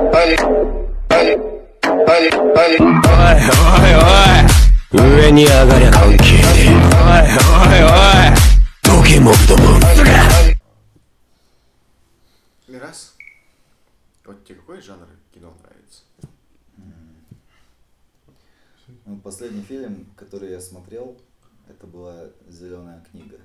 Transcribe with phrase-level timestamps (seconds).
[0.00, 0.34] おい
[3.94, 8.34] おい上に上がりゃ関係ねえおいおいおい
[8.82, 9.80] どけもっともん
[12.68, 13.14] Раз.
[14.24, 16.02] Вот тебе какой жанр кино нравится?
[19.06, 21.16] Ну, последний фильм, который я смотрел,
[21.68, 23.38] это была Зеленая книга.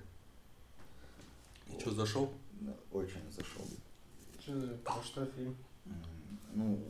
[1.67, 2.33] И что, зашел?
[2.61, 3.65] Да, Очень зашел.
[4.41, 5.55] Что за про что фильм?
[6.56, 6.82] Ну,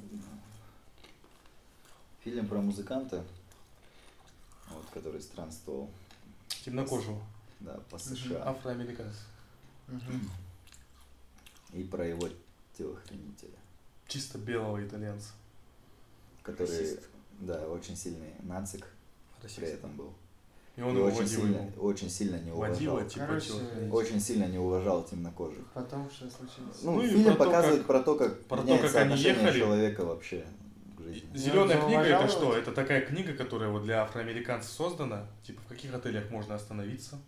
[2.21, 3.25] фильм про музыканта,
[4.71, 5.91] вот, который странствовал,
[6.65, 7.21] Темнокожего.
[7.59, 8.49] да, по США.
[8.49, 9.17] Афроамериканец.
[11.73, 12.29] И про его
[12.79, 13.59] телохранителя,
[14.07, 15.33] Чисто белого итальянца.
[16.45, 17.01] который, Расист.
[17.41, 18.87] да, очень сильный нацик
[19.57, 20.15] при этом был.
[20.77, 23.09] И он И его очень водил сильно, очень сильно не Водила, уважал.
[23.09, 23.53] типа, Короче.
[23.91, 25.65] Очень сильно не уважал темнокожих.
[25.73, 26.83] Потом что случилось?
[26.83, 29.59] Ну, Ну фильм про показывает как- про то, как про то, как они ехали.
[29.59, 30.45] человека вообще
[30.99, 31.29] к жизни.
[31.35, 32.55] Зеленая книга это что?
[32.55, 35.27] Это такая книга, которая вот для афроамериканцев создана.
[35.43, 37.19] Типа в каких отелях можно остановиться,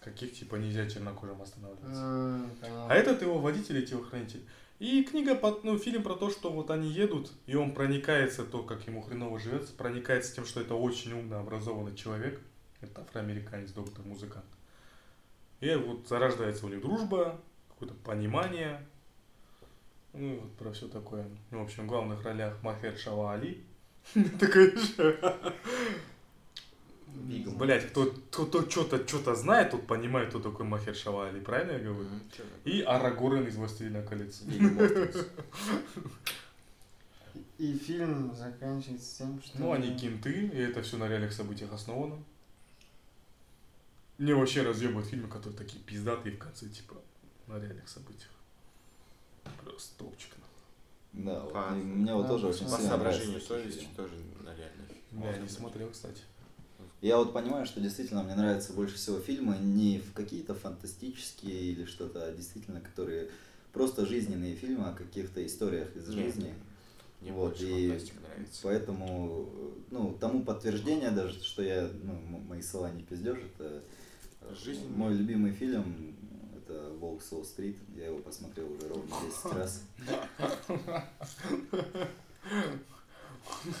[0.00, 2.40] в каких типа нельзя чернокожим останавливаться.
[2.62, 2.86] Понятно.
[2.88, 4.42] А этот его водитель и телохранитель.
[4.78, 8.86] И книга, ну, фильм про то, что вот они едут, и он проникается, то, как
[8.86, 12.40] ему хреново живется, проникается тем, что это очень умно образованный человек.
[12.80, 14.46] Это афроамериканец, доктор, музыкант.
[15.60, 18.84] И вот зарождается у них дружба, какое-то понимание.
[20.12, 21.26] Ну, и вот про все такое.
[21.50, 23.64] Ну, в общем, в главных ролях Махер Шава Али.
[24.40, 24.74] Такой.
[27.58, 31.78] Блять, кто, кто, что-то что-то знает, тот понимает, кто такой Махер Шава Али, правильно я
[31.78, 32.08] говорю?
[32.64, 34.42] И Арагорн из «Властелина колец».
[37.58, 39.58] И фильм заканчивается тем, что...
[39.58, 42.18] Ну, они кенты, и это все на реальных событиях основано.
[44.18, 46.96] Мне вообще разъебывают фильмы, которые такие пиздатые в конце, типа,
[47.46, 48.30] на реальных событиях.
[49.62, 50.32] Просто топчик.
[51.12, 54.14] Да, вот, По- и мне вот да, тоже по очень По сильно соображению совести тоже
[54.42, 54.88] на реальных.
[55.12, 56.22] Я не смотрел, кстати.
[57.02, 61.84] Я вот понимаю, что действительно мне нравятся больше всего фильмы не в какие-то фантастические или
[61.84, 63.30] что-то, а действительно, которые
[63.72, 66.54] просто жизненные фильмы о каких-то историях из Нет, жизни.
[67.20, 68.60] Мне Вот, больше и нравится.
[68.62, 69.50] Поэтому,
[69.90, 72.14] ну, тому подтверждение даже, что я, ну,
[72.48, 73.80] мои слова не пиздешь, это э,
[74.54, 74.88] Жизнь.
[74.94, 76.14] мой любимый фильм,
[76.56, 79.82] это «Волк с Уолл-стрит», я его посмотрел уже ровно 10 раз.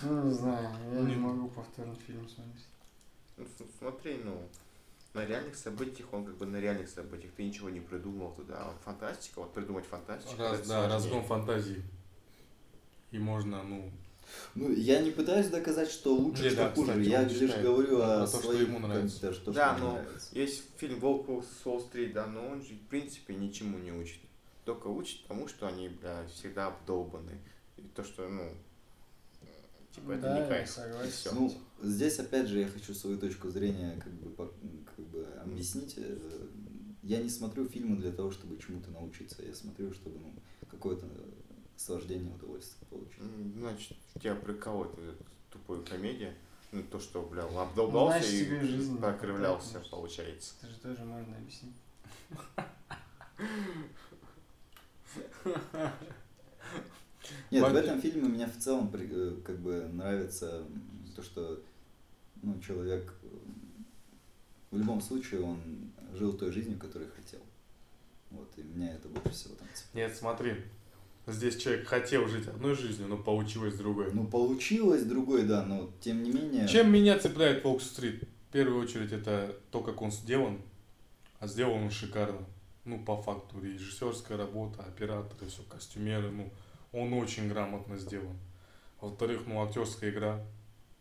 [0.02, 2.66] Ну, не знаю, я не могу повторный фильм смотреть.
[3.36, 4.40] Ну, с- смотри, ну,
[5.14, 8.54] на реальных событиях, он как бы на реальных событиях, ты ничего не придумал туда.
[8.58, 10.38] А вот фантастика, вот придумать фантастику.
[10.40, 11.82] Раз, да, разгон фантазии.
[13.12, 13.90] И можно, ну,
[14.54, 16.90] Ну, я не пытаюсь доказать, что лучше, Не, что да, хуже.
[16.92, 19.32] кстати, я лишь считает говорю про о то, что ему нравится.
[19.32, 20.28] что, Да, что мне но нравится.
[20.32, 24.20] Есть фильм «Волк с Уолл-стрит», да, но он же, в принципе, ничему не учит.
[24.64, 27.38] Только учит тому, что они, бля, всегда обдолбаны.
[27.76, 28.50] И то, что, ну,
[29.94, 30.68] типа, это Да, не кайф.
[30.70, 31.30] согласен.
[31.34, 34.52] Ну, здесь опять же я хочу свою точку зрения как бы, по-
[34.96, 35.94] как бы объяснить.
[35.98, 36.16] Э,
[37.02, 39.40] Я не смотрю фильмы для того, чтобы чему-то научиться.
[39.44, 40.32] Я смотрю, чтобы ну,
[40.68, 41.06] какое-то
[41.76, 43.22] наслаждение, удовольствие получить.
[43.56, 46.34] Значит, тебя прикалывает эта тупая комедия.
[46.72, 50.54] Ну, то, что, бля, обдолбался тебе и жизнь не прокрывлялся, хватает, получается.
[50.62, 51.76] Это же тоже можно объяснить.
[57.50, 57.76] Нет, в Вадим.
[57.76, 60.64] этом фильме мне в целом э, как бы нравится
[61.14, 61.62] то, что
[62.42, 63.26] ну, человек э,
[64.70, 65.60] в любом случае он
[66.12, 67.40] жил той жизнью, которую хотел.
[68.30, 70.08] Вот, и меня это больше всего там цепляет.
[70.10, 70.64] нет, смотри.
[71.26, 74.12] Здесь человек хотел жить одной жизнью, но получилось другой.
[74.12, 76.68] Ну, получилось другой, да, но тем не менее...
[76.68, 78.22] Чем меня цепляет Волк Стрит?
[78.48, 80.60] В первую очередь это то, как он сделан.
[81.40, 82.46] А сделан он шикарно.
[82.84, 86.52] Ну, по факту, режиссерская работа, операторы, все, костюмеры, ну,
[86.92, 88.36] он очень грамотно сделан.
[89.00, 90.40] Во-вторых, ну, актерская игра,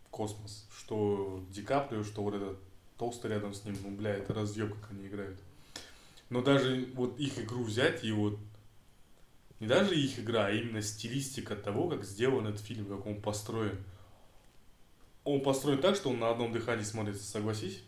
[0.09, 0.67] космос.
[0.75, 2.57] Что Ди Каприо, что вот этот
[2.97, 5.39] толстый рядом с ним, ну, бля, это разъеб, как они играют.
[6.31, 8.39] Но даже вот их игру взять и вот
[9.59, 13.83] не даже их игра, а именно стилистика того, как сделан этот фильм, как он построен.
[15.23, 17.83] Он построен так, что он на одном дыхании смотрится, согласись?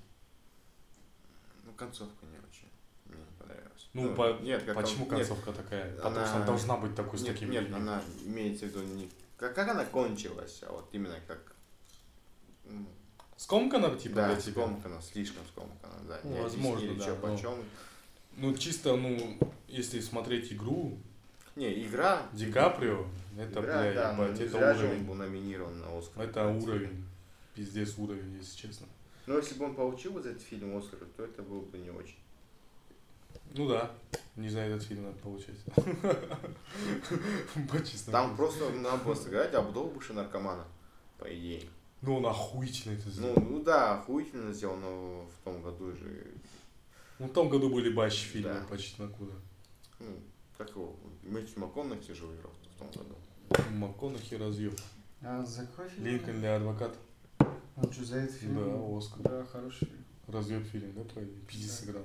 [1.66, 2.70] Ну, концовка не очень.
[3.06, 3.90] Мне не понравилась.
[3.94, 5.96] Ну, по- нет, как Почему он- нет, концовка такая?
[5.96, 7.80] Потому она- что она должна быть такой с нет, таким нет, линией.
[7.82, 9.10] она имеется в виду не...
[9.38, 11.56] Как, как она кончилась, а вот именно как...
[12.66, 12.88] ну,
[13.36, 14.52] Скомкана, типа, да, для тебя?
[14.64, 16.20] скомкана, слишком скомкана, да.
[16.24, 17.54] Ну, возможно, да, чё, но- почем.
[18.38, 19.38] Ну, чисто, ну,
[19.68, 20.98] если смотреть игру,
[21.58, 22.28] Не, игра...
[22.34, 23.06] Ди Каприо,
[23.38, 25.04] это, игра, бля, да, ебать, ну, это уровень.
[25.06, 26.24] был номинирован на Оскар.
[26.24, 27.04] Это уровень.
[27.56, 28.86] Пиздец уровень, если честно.
[29.26, 32.18] Но если бы он получил за этот фильм Оскар, то это было бы не очень.
[33.54, 33.92] Ну да,
[34.36, 35.56] не за этот фильм надо получать.
[38.12, 40.66] Там просто надо было сыграть обдолбыша наркомана,
[41.18, 41.64] по идее.
[42.02, 43.36] Ну он охуительно это Ну, сделал.
[43.42, 46.28] ну да, охуительно сделал, но в том году же,
[47.18, 48.66] Ну в том году были бащи фильмы Да.
[48.70, 49.34] почти на куда.
[50.00, 50.16] ну,
[50.58, 50.96] как его,
[51.28, 53.16] Мэтью МакКонахи же выиграл в том году.
[53.74, 54.74] МакКонахи разъем.
[55.22, 56.06] А за какой фильм?
[56.06, 56.96] Линкольн для адвоката.
[57.76, 58.56] Он что, за этот фильм?
[58.56, 59.22] Да, Оскар.
[59.24, 60.06] Да, хороший фильм.
[60.28, 61.26] Разъем фильм, да, твой?
[61.48, 61.86] Пиздец Да.
[61.86, 62.04] сыграл.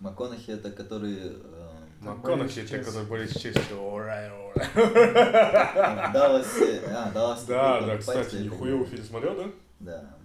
[0.00, 1.70] МакКонахи это который э,
[2.00, 2.60] МакКонахи,
[3.08, 3.72] болеют с Челси.
[3.72, 6.10] Орай, орай.
[6.10, 7.44] в Далласе, а, Даллас.
[7.44, 9.50] Да, да, кстати, нихуевый фильм смотрел, да?
[9.80, 10.16] Да.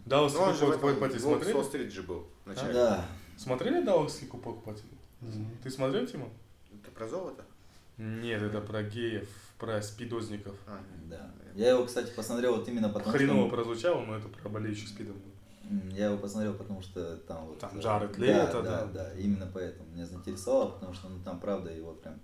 [0.65, 1.53] Ну, этом, покупатель с смотрели?
[1.53, 2.27] Уолл-стрит же был.
[2.45, 3.05] Да.
[3.37, 3.83] Смотрели
[4.37, 4.85] покупатель?
[5.21, 5.57] Мгм.
[5.63, 6.29] Ты смотрел, Тима?
[6.81, 7.43] Это про золото?
[7.97, 9.27] Нет, это про геев,
[9.57, 10.55] про спидозников.
[10.67, 11.31] А, Да.
[11.55, 13.55] Я его, кстати, посмотрел вот именно потому, Хреново что...
[13.55, 15.15] прозвучало, но это про болеющих спидом.
[15.91, 17.59] Я его посмотрел, потому что там вот...
[17.59, 18.85] Там э, Джаред да, Лето, да, да.
[18.85, 22.19] да, именно поэтому меня заинтересовало, потому что ну там правда его прям...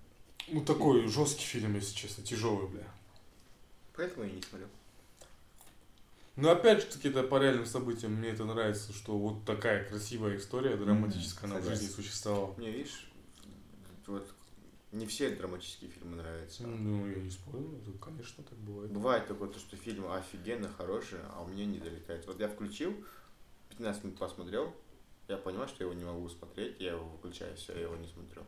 [0.47, 2.87] Ну такой жесткий фильм, если честно, тяжелый, бля.
[3.95, 4.69] поэтому я не смотрел.
[6.35, 8.13] Но опять же таки, это по реальным событиям.
[8.13, 12.53] Мне это нравится, что вот такая красивая история, драматическая, она в жизни существовала.
[12.57, 13.11] Мне, видишь,
[14.07, 14.32] вот
[14.93, 16.63] не все драматические фильмы нравятся.
[16.67, 18.91] Ну, я не спорю, это, конечно, так бывает.
[18.91, 22.25] Бывает такое, то, что фильм офигенно хороший, а у меня не долетает.
[22.27, 22.93] Вот я включил,
[23.69, 24.73] 15 минут посмотрел,
[25.27, 28.07] я понимаю, что я его не могу смотреть, я его выключаю, все, я его не
[28.07, 28.43] смотрю.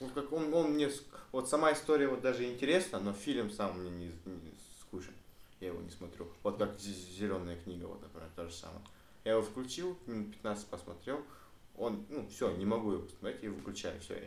[0.00, 0.90] Ну, как он, он мне,
[1.32, 5.14] вот сама история вот даже интересна, но фильм сам мне не, не скучен.
[5.60, 6.28] Я его не смотрю.
[6.42, 8.84] Вот как зеленая книга, вот, например, то же самое.
[9.24, 11.24] Я его включил, минут 15 посмотрел,
[11.78, 14.22] он, ну, все, не могу его посмотреть, и выключаю, все,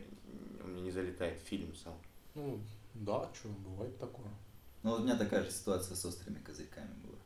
[0.64, 1.94] он мне не залетает фильм сам.
[2.36, 2.60] Ну,
[2.94, 4.30] да, что, бывает такое.
[4.84, 7.18] Ну, вот у меня такая же ситуация с острыми козырьками была.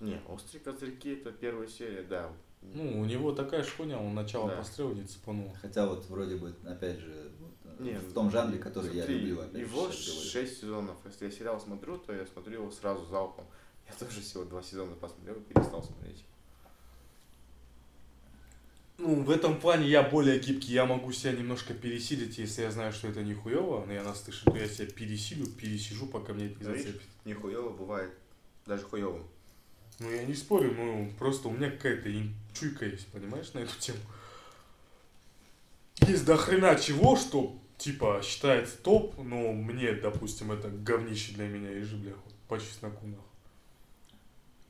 [0.00, 2.32] Не, острые козырьки это первая серия, да.
[2.62, 4.56] Ну, у него такая ж хуйня, он начало Да.
[4.56, 5.52] пострела не цепанул.
[5.60, 9.20] Хотя вот вроде бы, опять же, вот, э, Не, в том жанре, который я смотри,
[9.20, 9.98] люблю, опять Его же.
[9.98, 10.96] 6 сезонов.
[11.04, 13.44] Если я сериал смотрю, то я смотрю его сразу залпом.
[13.86, 16.24] Я тоже всего два сезона посмотрел и перестал смотреть.
[18.98, 22.92] Ну, в этом плане я более гибкий, я могу себя немножко пересилить, если я знаю,
[22.92, 26.58] что это не хуево, но я наслышан, то я себя пересилю, пересижу, пока мне это
[26.60, 27.02] не зацепит.
[27.26, 28.12] Нихуево бывает.
[28.64, 29.24] Даже хуевым.
[29.98, 32.10] Ну, я не спорю, ну, просто у меня какая-то
[32.54, 33.98] чуйка есть, понимаешь, на эту тему.
[36.00, 41.70] Есть до хрена чего, что, типа, считается топ, но мне, допустим, это говнище для меня,
[41.70, 43.24] и же, бля, хоть по чесноку, нахуй.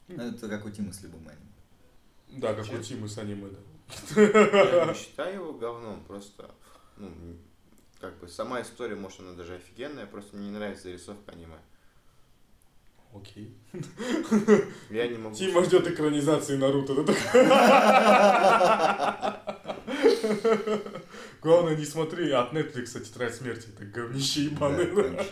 [0.09, 2.41] Ну, это как у Тимы с любым аниме.
[2.41, 2.85] Да, как у Честно?
[2.85, 3.59] Тимы с аниме, да.
[4.17, 6.51] Я не считаю его говном, просто,
[6.97, 7.11] ну,
[8.01, 11.59] как бы сама история, может, она даже офигенная, просто мне не нравится зарисовка аниме.
[13.15, 13.57] Окей.
[14.91, 15.35] Я не могу...
[15.35, 16.95] Тима ждет экранизации Наруто?
[21.41, 25.25] Главное, не смотри от Netflix «Тетрадь смерти», это говнище ебаное.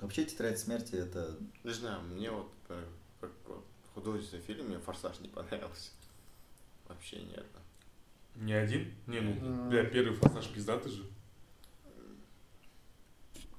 [0.00, 2.52] Вообще, тетрадь смерти это Не знаю, мне вот
[3.94, 5.90] художественный фильм, мне «Форсаж» не понравился.
[6.88, 7.46] Вообще нет.
[8.36, 8.92] Не один?
[9.06, 9.68] Не, ну, Мгм.
[9.70, 11.04] бля, первый форсаж пиздатый же.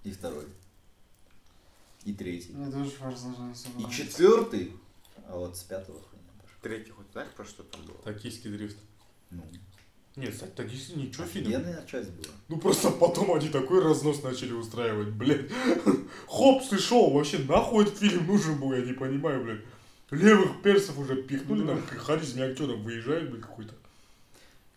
[0.04, 0.46] и второй,
[2.04, 4.74] и третий, Мне тоже форсаж не особо и четвертый,
[5.28, 6.58] а вот с пятого хуйня пошла.
[6.62, 7.98] Третий хоть знаешь, про что там было?
[8.04, 8.78] Токийский дрифт.
[9.32, 9.44] Ну,
[10.16, 11.48] Нет, кстати, токийский ничего фильм.
[11.48, 12.34] офигенная часть была.
[12.50, 15.50] Ну просто потом они такой разнос начали устраивать, блядь.
[16.28, 19.62] Хопс и шоу, вообще нахуй этот фильм нужен был, я не понимаю, блядь.
[20.12, 21.74] Левых персов уже пихнули, Ну.
[21.74, 23.74] нам харизме актера выезжает, блядь, какой-то.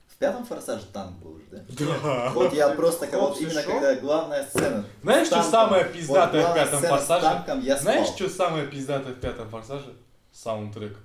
[0.08, 1.62] В пятом форсаже танк был уже, да?
[2.02, 2.30] Да.
[2.30, 4.84] Вот я просто, и именно когда главная сцена.
[5.02, 7.44] Знаешь, что самое пиздатое в пятом форсаже?
[7.80, 9.92] Знаешь, что самое пиздатое в пятом форсаже?
[10.32, 10.96] Саундтрек.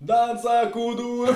[0.00, 1.32] Данца Кудура.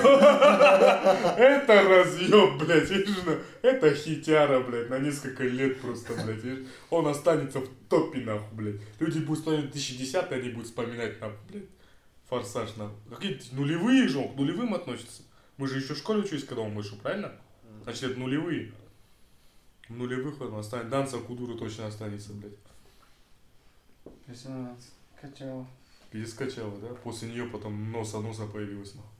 [1.38, 6.67] Это разъем, блядь, видишь, ну, это хитяра, блядь, на несколько лет просто, блядь, видишь.
[6.90, 8.81] Он останется в топе, нахуй, блядь.
[8.99, 11.69] Люди будут смотреть 2010 они будут вспоминать, нахуй, блядь,
[12.29, 12.97] форсаж, нахуй.
[13.09, 15.23] Какие нулевые же, он к нулевым относится.
[15.57, 17.33] Мы же еще в школе учились, когда он вышел, правильно?
[17.85, 18.73] Значит, это нулевые.
[19.88, 20.90] В нулевых он останется.
[20.90, 22.52] Данца Кудура точно останется, блядь.
[24.26, 24.85] 18.
[25.21, 25.67] Качал.
[26.11, 26.88] Пиздец скачала, да?
[26.88, 29.11] После нее потом носа-носа появилась, нахуй.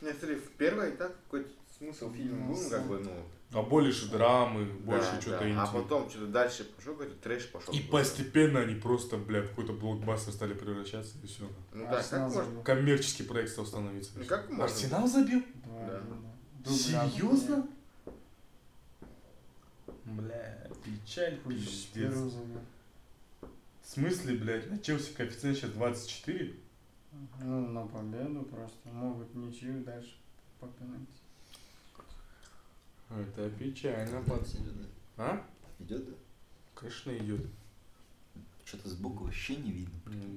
[0.00, 3.10] Нет, смотри, в первой так какой-то смысл фильма был, ну, как бы, ну...
[3.52, 5.48] А больше драмы, больше да, что-то да.
[5.48, 5.60] интим.
[5.60, 7.72] А потом что-то дальше пошел, какой-то трэш пошел.
[7.72, 11.48] И постепенно они просто, бля, в какой-то блокбастер стали превращаться, и все.
[11.72, 12.44] Ну да, как можно...
[12.44, 12.62] забил.
[12.62, 14.10] Коммерческий проект стал становиться.
[14.16, 14.64] Ну как можно?
[14.64, 15.42] Арсенал забил?
[15.66, 16.02] Да.
[16.64, 16.70] да.
[16.70, 17.68] Серьезно?
[20.04, 22.14] Бля, печаль, Хуй, пиздец.
[23.84, 26.54] В смысле, блядь, на Челси коэффициент сейчас 24?
[27.42, 28.88] Ну, на победу просто.
[28.88, 30.16] Могут ничью дальше
[30.58, 31.12] попе найти.
[33.10, 34.62] Это печально, пацан.
[34.62, 34.74] Идет,
[35.16, 35.24] да?
[35.24, 35.46] А?
[35.78, 36.12] Идет, да?
[36.74, 37.46] Конечно, идет.
[38.64, 39.94] Что-то сбоку вообще не видно.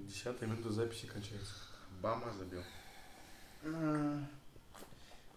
[0.07, 1.53] Десятая минута записи кончается.
[2.01, 2.61] Бама забил.
[3.63, 4.27] М,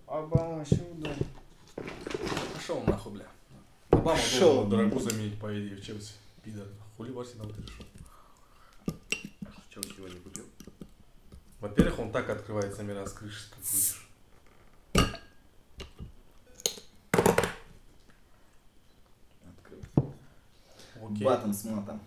[0.06, 1.14] Обама сюда.
[2.54, 3.26] Пошел нахуй, бля.
[3.90, 6.14] Обама должен дорогу заменить, по идее, в Челси.
[6.42, 6.66] Пидор.
[7.00, 7.86] Хули в Арсенал ты решил?
[9.70, 10.44] Чего сегодня купил?
[11.58, 14.06] Во-первых, он так открывается мира с крыши, как видишь.
[21.02, 21.24] Окей.
[21.24, 22.02] Батон с матом.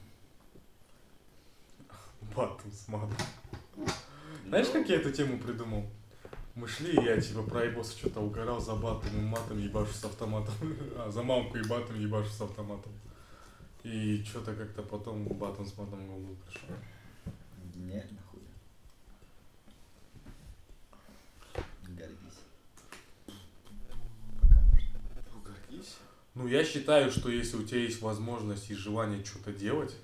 [2.36, 3.18] Батом с матом.
[4.46, 5.90] Знаешь, как я эту тему придумал?
[6.54, 10.04] Мы шли, и я типа про Айбоса что-то угорал за батом и матом ебашу с
[10.04, 10.54] автоматом.
[10.98, 12.92] А, за мамку и батом ебашу с автоматом.
[13.84, 16.75] И что-то как-то потом батом с матом в голову пришло.
[17.75, 18.42] Гениально, хуй.
[21.90, 22.40] Гордись.
[24.40, 25.00] Пока можно.
[25.34, 25.96] Ну, гордись.
[26.36, 29.96] Ну, я считаю, что если у тебя есть возможность и желание что-то делать,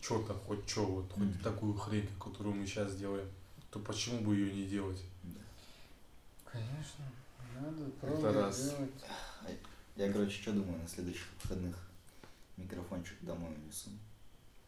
[0.00, 1.38] что-то, хоть что, вот, хоть Мгм.
[1.40, 3.28] такую хрень, которую мы сейчас делаем,
[3.70, 5.02] то почему бы ее не делать?
[5.24, 5.40] Да.
[6.52, 7.04] Конечно.
[7.60, 8.70] Надо Это пробовать раз.
[8.70, 8.90] делать.
[9.96, 11.76] Я, короче, что думаю, на следующих выходных
[12.56, 13.90] микрофончик домой унесу.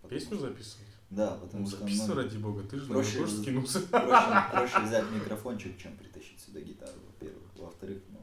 [0.03, 0.87] Потому Песню что- записывать?
[1.11, 3.81] Да, Ну, потому что записывай, ну, ради бога, ты же на проще- тоже скинулся.
[3.89, 7.43] проще, проще взять микрофончик, чем притащить сюда гитару, во-первых.
[7.57, 8.21] Во-вторых, ну,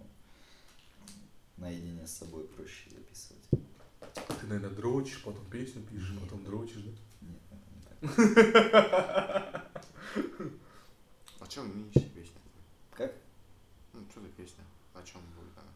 [1.57, 3.43] наедине с собой проще записывать.
[4.41, 6.19] Ты, наверное, дрочишь, потом песню пишешь, Нет.
[6.21, 6.91] потом дрочишь, да?
[7.21, 7.81] Нет, это не
[8.69, 9.71] так.
[11.39, 12.39] О чем нынешняя песня?
[12.91, 13.13] Как?
[13.93, 14.63] Ну, что за песня?
[14.93, 15.71] О чем будет она?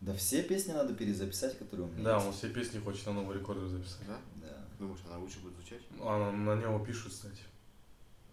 [0.00, 2.26] Да все песни надо перезаписать, которые у меня Да, есть.
[2.26, 4.06] он все песни хочет на новый рекордер записать.
[4.06, 4.18] Да?
[4.36, 4.64] Да.
[4.78, 5.82] Думаешь, она лучше будет звучать?
[6.00, 7.42] А на, него пишут, кстати.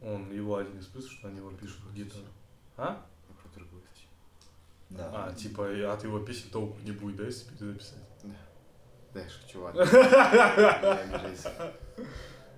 [0.01, 2.25] Он его один из плюсов, что на него пишут гитару.
[2.77, 3.03] А?
[3.41, 4.07] Про другую, кстати.
[4.91, 5.09] Да.
[5.11, 7.97] А, типа, от его песен толку не будет, да, если перезаписать?
[9.13, 9.79] Да, я шучу, ладно.
[9.85, 11.73] Не обижайся.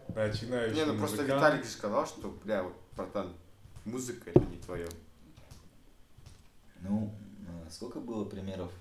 [0.07, 1.21] Начинающий Не, ну просто.
[1.21, 3.31] Виталик же сказал, что, бля, вот, братан,
[3.85, 4.87] музыка это не твое.
[6.81, 7.13] Ну,
[7.47, 8.71] э, сколько было примеров,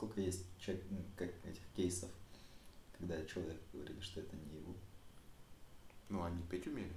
[0.00, 2.08] сколько есть чек- ну, как этих кейсов,
[2.98, 4.74] когда человек говорили, что это не его.
[6.08, 6.90] Ну, они петь умели.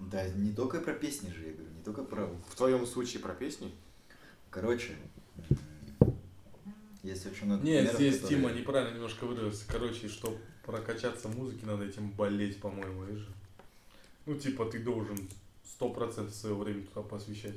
[0.00, 2.26] Да, не только про песни же, я говорю, не только про...
[2.48, 3.70] В твоем случае про песни?
[4.48, 4.96] Короче,
[7.02, 9.64] есть очень много Нет, примеров, здесь которые- Тима неправильно немножко выразился.
[9.68, 13.28] Короче, чтобы прокачаться в музыке, надо этим болеть, по-моему, видишь?
[14.24, 15.18] Ну, типа, ты должен
[15.66, 17.56] сто процентов своего времени туда посвящать.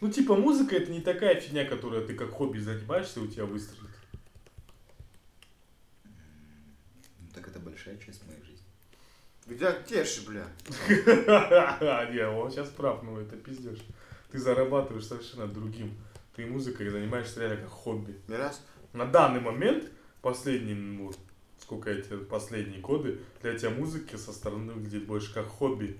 [0.00, 3.44] Ну, типа, музыка это не такая фигня, которая ты как хобби занимаешься, и у тебя
[3.44, 3.90] выстрелит.
[6.04, 8.64] Ну, так это большая часть моей жизни.
[9.46, 10.46] Где, где же, бля?
[12.12, 13.84] Не, он сейчас прав, ну это пиздешь.
[14.30, 15.94] Ты зарабатываешь совершенно другим.
[16.34, 18.16] Ты музыкой занимаешься реально как хобби.
[18.26, 18.64] Не раз?
[18.92, 19.84] На данный момент,
[20.22, 21.18] последние, ну, вот,
[21.60, 25.98] сколько эти последние годы, для тебя музыки со стороны выглядит больше как хобби.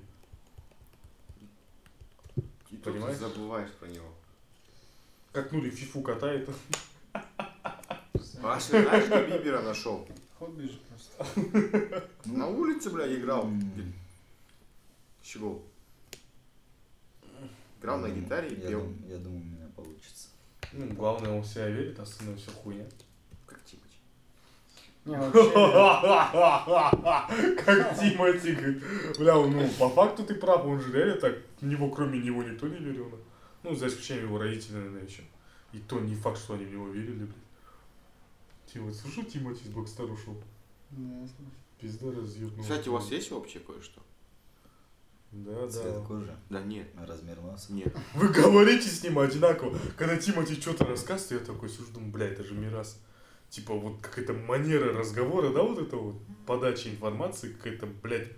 [2.85, 3.19] Понимаешь?
[3.19, 4.07] ты забываешь про него.
[5.33, 6.49] Как Нури фифу катает.
[7.13, 10.07] А что, знаешь, где Бибера нашел?
[10.39, 12.09] Хобби же просто.
[12.27, 13.51] На улице, бля, играл.
[15.23, 15.63] Чего?
[17.81, 18.87] Играл на гитаре и пел.
[19.09, 20.29] Я думаю, у меня получится.
[20.73, 22.85] Ну, главное, он в себя верит, а остальное все хуйня.
[25.05, 25.55] Как Тимати.
[25.55, 26.37] Не,
[27.37, 28.83] вообще, Как Тимати говорит.
[29.19, 32.79] Бля, ну, по факту ты прав, он же реально так, него, кроме него, никто не
[32.79, 33.11] верил.
[33.63, 35.23] Ну, за исключением его родителей, наверное, еще.
[35.73, 37.37] И то не факт, что они в него верили, блядь.
[38.73, 40.37] Тима, слушай, Тимати из Блэкстар ушел.
[40.91, 41.51] слышу.
[41.81, 42.63] Пизда разъебнула.
[42.63, 44.01] Кстати, у вас есть вообще кое-что?
[45.33, 46.01] Да, Цвет да.
[46.07, 46.87] кожи, Да нет.
[46.97, 47.73] размер носа.
[47.73, 47.95] Нет.
[48.15, 49.77] Вы говорите с ним одинаково.
[49.97, 53.01] Когда Тимати что-то рассказывает, я такой сижу, думаю, бля, это же Мирас.
[53.55, 58.33] Типа вот какая-то манера разговора, да, вот это вот подача информации, какая-то, блядь,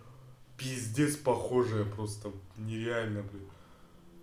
[0.58, 3.48] пиздец похожая просто, нереально, блядь.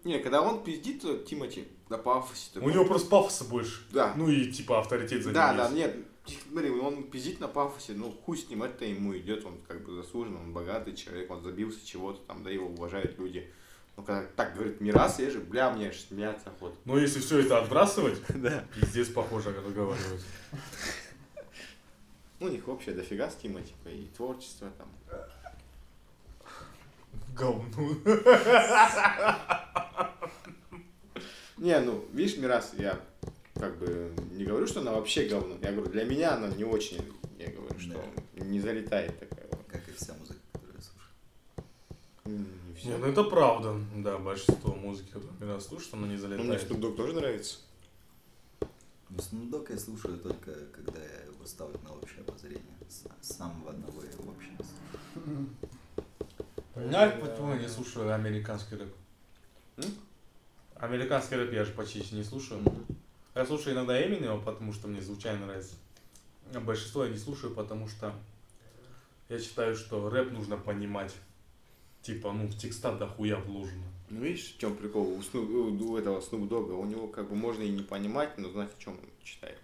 [0.04, 2.60] Не, когда он пиздит, то Тимати на пафосе.
[2.60, 3.82] У него просто пафоса больше.
[3.92, 4.14] Да.
[4.16, 5.76] Ну и типа авторитет за ним Да, да, есть.
[5.76, 5.96] нет.
[6.52, 9.96] Смотри, он пиздит на пафосе, ну хуй с ним, это ему идет, он как бы
[9.96, 13.52] заслужен, он богатый человек, он забился чего-то там, да его уважают люди.
[13.96, 16.76] Ну когда так говорит Мирас, я же, бля, мне аж смеяться охота.
[16.86, 18.66] Но если все это отбрасывать, Да.
[18.76, 20.26] пиздец похоже разговаривать.
[22.40, 24.90] Ну, у них общее дофига с типа, и творчество там.
[27.36, 27.64] Говно.
[31.58, 33.00] Не, ну, видишь, Мирас, я
[33.56, 35.58] как бы не говорю, что она вообще говно.
[35.62, 37.02] Я говорю, для меня она не очень,
[37.38, 38.04] я говорю, что
[38.36, 39.62] не залетает такая вот.
[39.70, 42.48] Как и вся музыка, которую я слушаю.
[42.84, 42.92] Все.
[42.92, 43.80] Не, ну это правда.
[43.96, 46.70] Да, большинство музыки, которую я слушаю, она не Ну, мне залетает.
[46.70, 47.58] Snoop Dogg тоже нравится.
[49.10, 52.62] Ну, Snoop Dogg я слушаю только, когда я его ставлю на общее обозрение.
[52.90, 54.58] С- Самого одного я его вообще не
[56.76, 56.92] слушаю.
[56.92, 58.94] Я почему не слушаю американский рэп.
[60.76, 62.62] Американский рэп я же почти не слушаю.
[63.34, 65.76] Я слушаю иногда Эминема, потому что мне звучание нравится.
[66.54, 68.14] А большинство я не слушаю, потому что
[69.30, 71.14] я считаю, что рэп нужно понимать.
[72.04, 73.84] Типа, ну, в текста дохуя вложено.
[74.10, 75.04] Ну, видишь, в чем прикол?
[75.14, 78.50] У, Snoop- у этого Snoop Dogg, у него как бы можно и не понимать, но
[78.50, 79.58] знать, о чем он читает.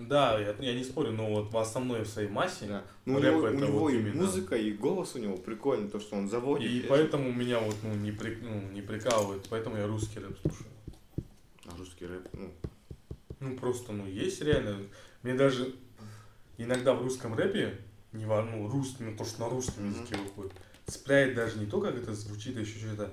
[0.00, 2.66] Да, я, я не спорю, но вот в основной в своей массе.
[2.66, 2.84] Да.
[3.04, 4.22] Ну, у него, у него вот и именно.
[4.22, 6.70] музыка, и голос у него прикольный, то, что он заводит.
[6.70, 10.38] И Я поэтому меня вот ну, не, при, ну, не прикалывает, поэтому я русский рэп
[10.40, 10.66] слушаю.
[11.66, 12.50] А русский рэп, ну,
[13.40, 14.76] Ну просто, ну есть реально.
[15.22, 15.74] Мне даже
[16.58, 17.78] иногда в русском рэпе,
[18.12, 19.92] не во, ну, русский, ну то, что на русском Мгм.
[19.94, 20.52] языке выходит,
[20.86, 23.10] цепляет даже не то, как это звучит, а еще что-то.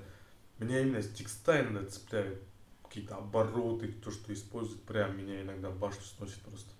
[0.58, 2.38] Меня именно текста иногда цепляют.
[2.84, 6.70] Какие-то обороты, то, что используют, прям меня иногда башню сносит просто.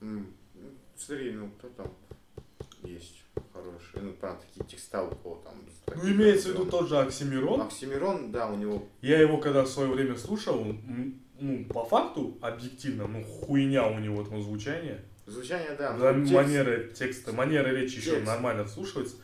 [0.00, 0.26] ну,
[0.94, 1.90] смотри, ну, кто там
[2.82, 3.22] есть
[3.54, 5.54] хороший, ну, правда, такие текста у кого там.
[5.96, 7.62] Ну, имеется в виду тот же Оксимирон.
[7.62, 10.62] Оксимирон, да, у него Я его когда в свое время слушал,
[11.40, 15.02] ну, по факту, объективно, ну, хуйня у него там звучание.
[15.26, 15.96] звучание, да.
[15.96, 18.26] Да, ну, текст- манера текста, манера речи еще Текст.
[18.26, 19.16] нормально слушается.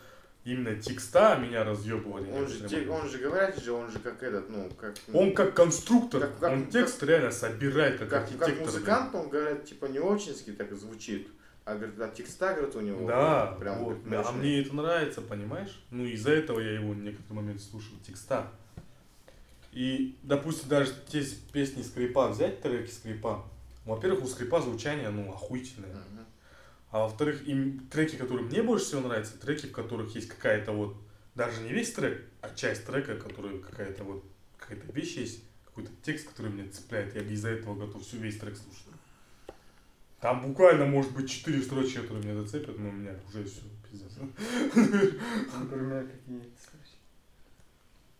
[0.44, 2.30] Именно текста меня разъебывали.
[2.32, 4.94] Он же, те- он же говорят же, он же как этот, ну, как...
[5.12, 8.66] Он как конструктор, Как- как- он текст реально собирает как, как, как архитектор.
[8.66, 11.28] музыкант, он, говорят, типа, не очень так звучит.
[11.66, 14.02] А, говорит, а текста, говорит, у него Да, прям вот.
[14.02, 15.78] говорит, а мне это нравится, понимаешь?
[15.90, 18.50] Ну, из-за этого я его в некоторые моменты слушал, текста.
[19.72, 23.44] И, допустим, даже те песни скрипа взять, треки скрипа.
[23.84, 25.90] Во-первых, у скрипа звучание, ну, охуительное.
[25.90, 26.19] Мгм.
[26.90, 30.96] А во-вторых, им треки, которые мне больше всего нравятся, треки, в которых есть какая-то вот,
[31.36, 34.24] даже не весь трек, а часть трека, который какая-то вот,
[34.58, 38.56] какая-то вещь есть, какой-то текст, который меня цепляет, я из-за этого готов всю весь трек
[38.56, 38.86] слушать.
[40.20, 44.12] Там буквально может быть четыре строчки, которые меня зацепят, но у меня уже все, пиздец.
[44.74, 46.98] Например, какие слушай.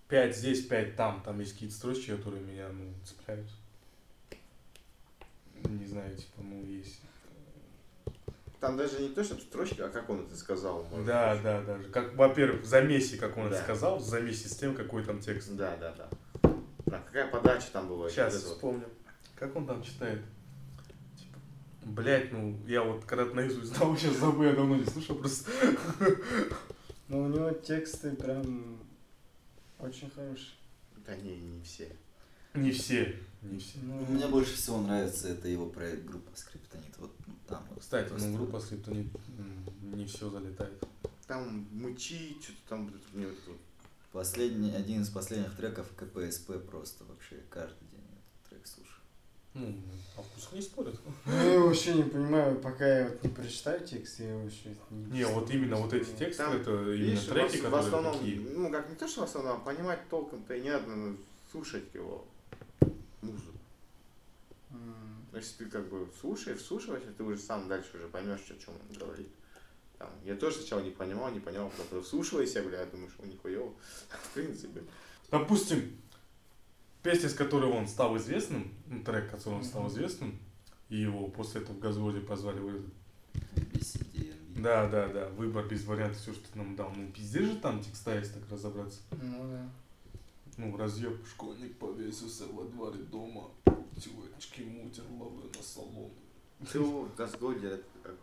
[0.08, 3.46] Пять здесь, пять там, там есть какие-то строчки, которые меня, ну, цепляют.
[5.68, 7.00] Не знаю, типа, ну, есть.
[8.60, 10.84] Там даже не то, чтобы строчка, а как он это сказал.
[10.90, 11.42] может Да, быть.
[11.42, 11.84] да, даже.
[11.84, 13.56] Как, во-первых, в замесе, как он Да.
[13.56, 15.54] это сказал, в замесе с тем, какой там текст.
[15.56, 16.08] Да, да, да.
[16.86, 18.10] Да, какая подача там была?
[18.10, 18.54] Сейчас Вот это вот.
[18.56, 18.84] вспомню.
[19.36, 20.20] Как он там читает?
[21.16, 21.38] Типа,
[21.84, 25.50] блять, ну, я вот когда-то наизусть знал, сейчас забыл, я давно не слушал просто.
[27.08, 28.78] Но у него тексты прям
[29.78, 30.52] очень хорошие.
[31.06, 31.88] Да не, не все.
[32.54, 33.78] Не все, не все.
[33.82, 36.86] Ну, Мне больше всего нравится это его проект группа Скриптонит.
[36.98, 37.12] Ну, вот.
[37.90, 39.08] Кстати, ну, группа Скриптонит
[39.82, 40.80] не все залетает.
[41.26, 43.56] Там мучить, что-то там мне вот это.
[44.12, 49.00] Последний, один из последних треков КПСП просто вообще каждый день этот трек слушаю.
[49.54, 49.74] Ну,
[50.16, 51.00] о вкусах не спорят.
[51.26, 55.24] Ну, я вообще не понимаю, пока я вот не прочитаю текст, я вообще не Не,
[55.26, 58.40] вот именно вот эти тексты, Там, это именно Видишь, треки, в, в которые основном, такие.
[58.40, 61.16] ну как не то, что в основном, а понимать толком-то и не надо ну,
[61.50, 62.24] слушать его
[63.20, 63.58] музыку.
[64.70, 68.74] М, Если ты как бы слушаешь, вслушиваешься, ты уже сам дальше уже поймешь, о чем
[68.74, 69.28] он говорит.
[69.98, 73.72] Там, я тоже сначала не понимал, не понял, потом вслушивайся, бля, думаю, что нихуево.
[74.10, 74.82] В принципе.
[75.30, 75.96] Допустим,
[77.02, 80.38] песня, с которой он стал известным, ну, трек, который он стал известным,
[80.90, 82.94] и его после этого в газводе позвали в этот.
[84.56, 86.92] Да, да, да, выбор без вариантов, все, что ты нам дал.
[86.94, 89.00] Ну, пиздец же там текста, если так разобраться.
[89.12, 89.70] Ну да.
[90.60, 91.26] Ну, разъеб.
[91.26, 93.50] Школьник повесился во дворе дома,
[93.96, 96.10] девочки мутят лавы на салон.
[96.70, 98.14] Ты его в Газгольде, это как,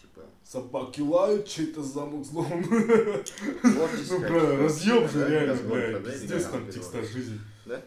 [0.00, 4.18] типа, Собаки лают, чей-то замок творческая.
[4.18, 7.40] Ну, бля, разъеб же реально, бля, пиздец как там текста жизни.
[7.64, 7.82] Да?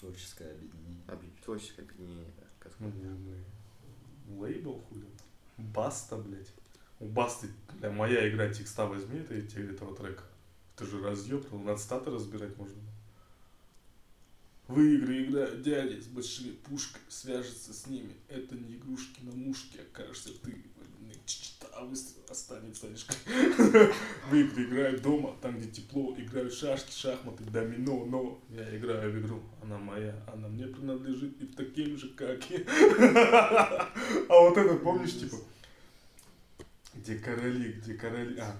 [0.00, 1.02] Творческое объединение.
[1.06, 3.18] Объ- Творческое объединение, да, Ну, Газгольд.
[4.28, 5.06] мы- лейбл хули.
[5.56, 6.52] Баста, блядь.
[6.98, 10.24] У Басты, бля, моя игра текста возьми это, этого трека.
[10.76, 12.76] Ты же разъеб, надо статы разбирать можно.
[14.68, 18.12] В игры играют дяди с большими пушками, свяжется с ними.
[18.28, 20.54] Это не игрушки на мушке, окажешься ты.
[21.24, 23.06] чичта, выстрел останется лишь.
[24.28, 29.20] В игры играют дома, там где тепло, играют шашки, шахматы, домино, но я играю в
[29.20, 32.66] игру, она моя, она мне принадлежит и таким же, как и...
[34.28, 35.36] А вот это помнишь, типа,
[36.94, 38.56] где короли, где короли, а,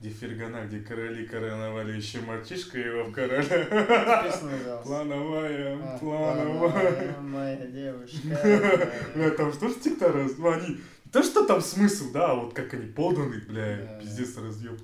[0.00, 3.42] где Фергана, где короли короновали еще мальчишка его в короля.
[3.42, 4.86] Песня называлась.
[4.86, 7.16] Плановая, А, плановая.
[7.20, 8.92] Моя девушка.
[9.14, 10.78] Бля, там что ж текста ну они,
[11.12, 14.78] то что там смысл, да, а вот как они поданы, бля, пиздец разъеб.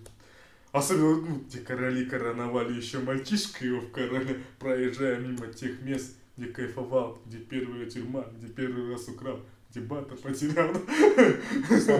[0.73, 6.47] Особенно, ну, где короли короновали еще мальчишка его в короле, проезжая мимо тех мест, где
[6.47, 10.73] кайфовал, где первая тюрьма, где первый раз украл, где бата потерял.
[10.73, 11.23] Да?
[11.71, 11.81] Я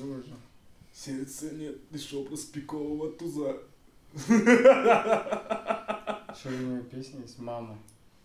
[0.00, 0.34] забыл уже.
[0.96, 3.58] Сердца нет, лишь образ пикового туза.
[4.14, 4.32] Еще
[6.48, 7.78] у него песня есть «Мама».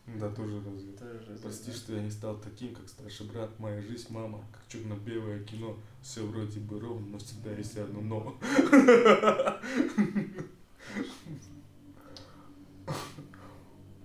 [0.07, 0.93] Да, тоже разве.
[0.93, 1.77] Тоже Прости, да.
[1.77, 3.59] что я не стал таким, как старший брат.
[3.59, 5.77] Моя жизнь, мама, как черно-белое кино.
[6.01, 8.39] Все вроде бы ровно, но всегда есть одно но.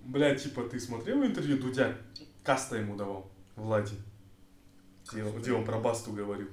[0.05, 1.97] Бля, типа, ты смотрел интервью Дудя?
[2.43, 3.95] Каста ему давал, Влади.
[5.13, 6.49] Где он про Басту говорил.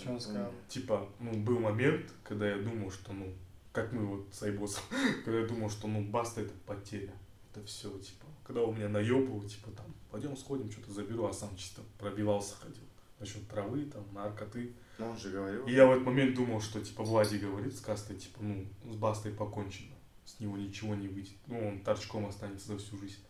[0.00, 0.52] Что он сказал?
[0.68, 3.32] Типа, ну, был момент, когда я думал, что, ну,
[3.72, 4.82] как мы вот с Айбосом,
[5.24, 7.12] когда я думал, что, ну, Баста это потеря.
[7.52, 11.54] Это все, типа, когда он меня наебывал, типа, там, пойдем сходим, что-то заберу, а сам
[11.56, 12.84] чисто пробивался ходил.
[13.18, 14.72] Насчет травы, там, наркоты.
[14.98, 15.66] Ну, он же говорил.
[15.66, 18.96] И я в этот момент думал, что, типа, Влади говорит с Кастой, типа, ну, с
[18.96, 19.94] Бастой покончено.
[20.24, 21.36] С него ничего не выйдет.
[21.46, 23.20] Ну, он торчком останется за всю жизнь.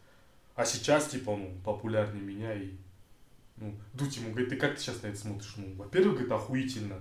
[0.55, 2.75] А сейчас, типа, ну, популярнее меня и...
[3.61, 5.53] Ну, Дудь ему говорит, ты как ты сейчас на это смотришь?
[5.57, 7.01] Ну, во-первых, говорит, охуительно.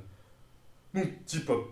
[0.92, 1.68] Ну, типа,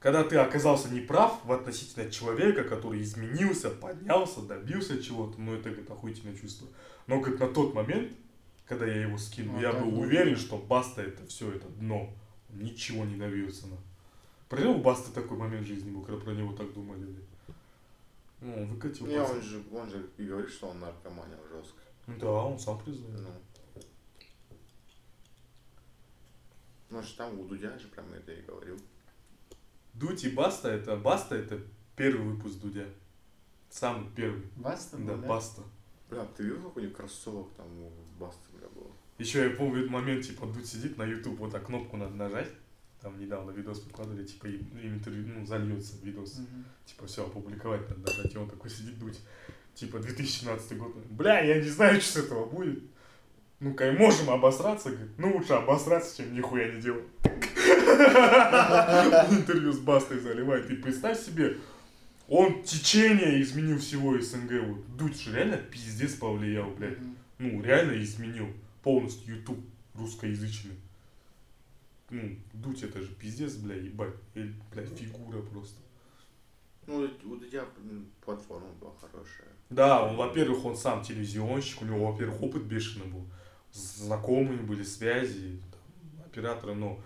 [0.00, 5.90] когда ты оказался неправ в относительно человека, который изменился, поднялся, добился чего-то, ну, это, говорит,
[5.90, 6.66] охуительное чувство.
[7.06, 8.12] Но, говорит, на тот момент,
[8.66, 10.06] когда я его скинул, Ну, я был вот.
[10.06, 12.12] уверен, что Баста это все, это дно.
[12.52, 13.66] Он ничего не добьется.
[13.66, 13.76] На.
[14.48, 17.06] Про него у Басты такой момент в жизни был, когда про него так думали.
[18.40, 19.06] Ну, он выкатил.
[19.06, 21.80] Не, он же, он же и говорит, что он наркоманил жестко.
[22.08, 23.20] Ну Да, он сам признает.
[26.90, 27.02] Ну.
[27.02, 28.78] Же там у Дудя же прям это и говорил.
[29.92, 31.60] Дудь и Баста, это Баста, это
[31.96, 32.86] первый выпуск Дудя.
[33.68, 34.42] Самый первый.
[34.56, 35.28] Баста Да, был, да?
[35.28, 35.62] Баста.
[36.08, 38.90] Бля, ты видел, какой у них кроссовок там у Баста, бля, был?
[39.18, 42.48] Еще я помню этот момент, типа, Дудь сидит на YouTube, вот так кнопку надо нажать.
[43.00, 46.38] Там недавно видос выкладывали, типа, и и интервью, ну, зальется видос.
[46.38, 46.64] Мгм.
[46.86, 48.34] Типа, все, опубликовать надо нажать.
[48.34, 49.20] И он такой сидит Дудь.
[49.78, 50.96] Типа, 2017 год.
[51.10, 52.82] Бля, я не знаю, что с этого будет.
[53.60, 54.90] Ну-ка, и можем обосраться?
[54.90, 57.04] Говорит, ну, лучше обосраться, чем нихуя не делать.
[59.30, 60.68] Интервью с Бастой заливает.
[60.68, 61.58] И представь себе,
[62.26, 64.50] он течение изменил всего СНГ.
[64.66, 64.96] Вот.
[64.96, 66.98] Дудь же реально пиздец повлиял, блядь.
[67.38, 68.48] Ну, реально изменил
[68.82, 69.64] полностью YouTube
[69.94, 70.74] русскоязычный.
[72.10, 74.14] Ну, Дудь это же пиздец, бля, ебать.
[74.34, 75.78] Бля, фигура просто.
[76.88, 77.64] Ну, у Дудя
[78.24, 79.57] платформа была хорошая.
[79.70, 83.24] Да, он, во-первых, он сам телевизионщик, у него, во-первых, опыт бешеный был.
[83.72, 86.98] Знакомые были, связи, там, операторы, но...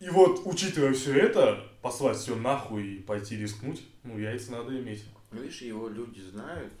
[0.00, 5.04] И вот, учитывая все это, послать все нахуй и пойти рискнуть, ну, яйца надо иметь.
[5.30, 6.72] Ну, видишь, его люди знают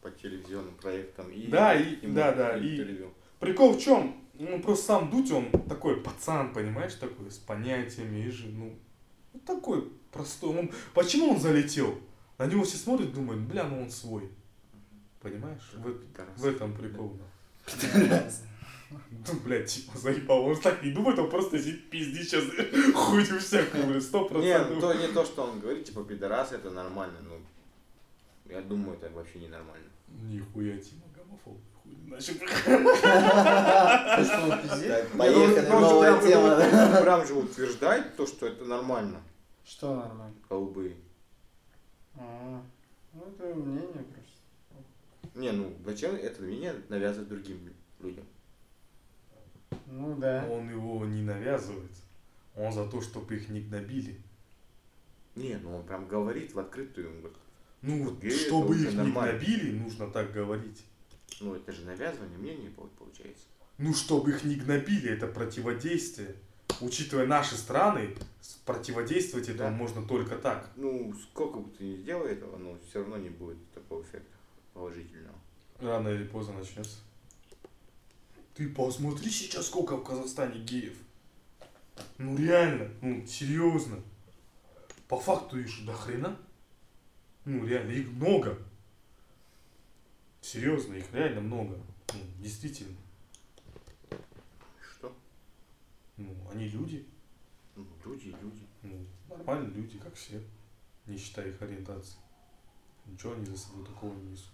[0.00, 1.28] по телевизионным проектам.
[1.30, 3.04] И Да, и- да, да, и-.
[3.38, 4.16] Прикол в чем?
[4.34, 8.78] Ну, просто сам Дудь, он такой пацан, понимаешь, такой, с понятиями, и же, ну,
[9.44, 10.56] такой простой.
[10.58, 11.98] Он, почему он залетел?
[12.40, 14.30] На него все смотрят, думают, бля, ну он свой.
[15.20, 15.60] Понимаешь?
[15.74, 16.38] В, Пидорас.
[16.38, 17.18] в этом прикол.
[17.18, 18.24] да.
[18.90, 20.46] Ну, блядь, типа, заебал.
[20.46, 22.42] Он так не думает, он просто сидит пиздит сейчас
[22.92, 24.80] хуйню всякую, блядь, сто Не, ну, процентов.
[24.80, 27.36] то не то, что он говорит, типа, пидорас, это нормально, ну,
[28.52, 29.86] я думаю, это вообще ненормально.
[30.08, 31.56] Нихуя, Тима, гомофоб.
[31.84, 32.34] Хуй начал.
[35.12, 37.00] Ну, поехали, же новая прям- тема.
[37.02, 39.20] Прям же утверждает то, что это нормально,
[39.64, 40.34] Что нормально?
[40.48, 40.96] голубые.
[42.16, 42.62] А,
[43.12, 45.38] ну это мнение просто.
[45.38, 48.24] Не, ну, зачем это мнение навязывать другим людям?
[49.86, 50.46] Ну да.
[50.50, 51.90] Он его не навязывает.
[52.56, 54.20] Он за то, чтобы их не гнобили.
[55.36, 57.38] Не, ну он прям говорит в открытую, он говорит,
[57.82, 60.84] Ну, Вот гей чтобы их не гнобили, нужно так говорить.
[61.40, 63.44] ну это же навязывание мнения пол- получается.
[63.78, 66.34] Ну, чтобы их не гнобили, это противодействие.
[66.80, 68.16] Учитывая наши страны,
[68.64, 69.76] противодействовать этому Да.
[69.76, 70.70] можно только так.
[70.76, 74.36] Ну, сколько бы ты ни сделал этого, но все равно не будет такого эффекта
[74.74, 75.38] положительного.
[75.80, 76.98] Рано или поздно начнется.
[78.54, 80.96] Ты посмотри сейчас, сколько в Казахстане геев.
[82.18, 83.96] Ну реально, ну серьезно.
[85.08, 86.36] По факту же до хрена.
[87.44, 88.58] Ну реально, их много.
[90.40, 91.78] Серьезно, их реально много.
[92.12, 92.96] Ну, действительно.
[94.80, 95.12] Что?
[96.20, 97.06] Ну, они люди.
[97.76, 98.66] Ну, люди, люди.
[98.82, 100.40] Ну, нормальные люди, как все.
[101.06, 102.18] Не считая их ориентации.
[103.06, 104.52] Ничего они за собой такого не несут.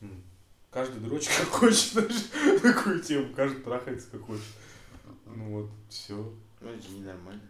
[0.00, 0.22] М.
[0.70, 3.32] Каждый дрочит как хочет, знаешь, такую тему.
[3.34, 4.44] Каждый трахается как хочет.
[5.26, 6.16] Ну вот, все.
[6.60, 7.42] Ну это ненормально.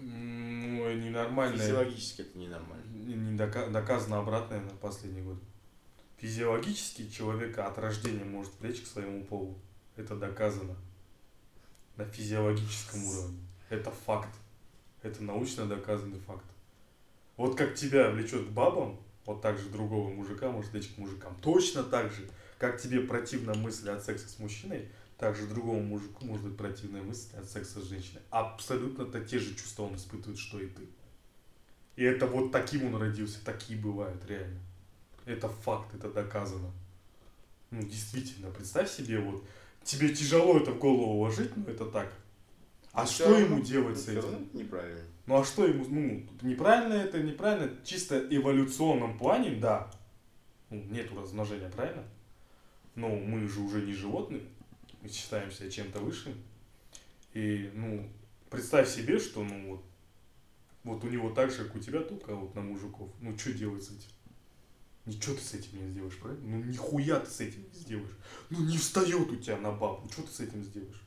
[0.00, 1.56] Ну, ненормально.
[1.58, 2.84] Физиологически это ненормально.
[2.92, 5.38] Не- не дока- доказано обратное на последний год.
[6.18, 9.58] Физиологически человека от рождения может влечь к своему полу.
[9.96, 10.76] Это доказано.
[11.96, 13.38] На физиологическом уровне.
[13.68, 14.30] Это факт.
[15.02, 16.44] Это научно доказанный факт.
[17.36, 21.36] Вот как тебя влечет к бабам, вот так же другого мужика может влечь к мужикам.
[21.40, 22.28] Точно так же,
[22.58, 27.02] как тебе противна мысль от секса с мужчиной, так же другому мужику может быть противная
[27.02, 28.22] мысль от секса с женщиной.
[28.30, 30.88] Абсолютно-то те же чувства он испытывает, что и ты.
[31.96, 34.60] И это вот таким он родился, такие бывают реально.
[35.24, 36.72] Это факт, это доказано.
[37.70, 39.44] Ну, действительно, представь себе, вот,
[39.84, 42.12] тебе тяжело это в голову уложить, но это так.
[42.92, 44.48] А Ну, что ему делать ну, с этим?
[44.52, 45.00] неправильно.
[45.26, 49.90] Ну а что ему, ну, неправильно это, неправильно, чисто эволюционном плане, да.
[50.68, 52.04] Ну, нету размножения, правильно?
[52.94, 54.42] Но мы же уже не животные,
[55.00, 56.34] мы считаем себя чем-то высшим.
[57.32, 58.06] И, ну,
[58.50, 59.84] представь себе, что, ну, вот,
[60.84, 63.08] вот у него так же, как у тебя, только вот на мужиков.
[63.20, 64.10] Ну, что делать с этим?
[65.04, 66.56] Ничего ты с этим не сделаешь, правильно?
[66.56, 68.16] Ну, нихуя ты с этим не сделаешь.
[68.50, 71.02] Ну, не встает у тебя на бабу, что ты с этим сделаешь?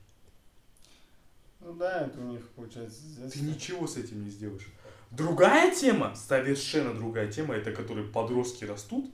[1.62, 4.67] Ну да, это у них получается с Ты ничего с этим не сделаешь.
[5.12, 9.10] Другая тема, совершенно другая тема, это которые подростки растут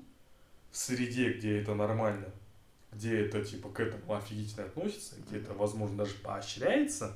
[0.71, 2.29] в среде, где это нормально,
[2.91, 7.15] где это типа к этому офигительно относится, где это, возможно, даже поощряется.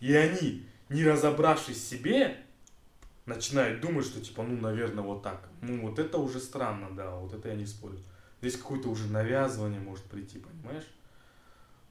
[0.00, 2.38] И они, не разобравшись в себе,
[3.28, 5.48] начинают думать, что типа, ну, наверное, вот так.
[5.60, 7.98] Ну, вот это уже странно, да, вот это я не спорю.
[8.40, 10.86] Здесь какое-то уже навязывание может прийти, понимаешь?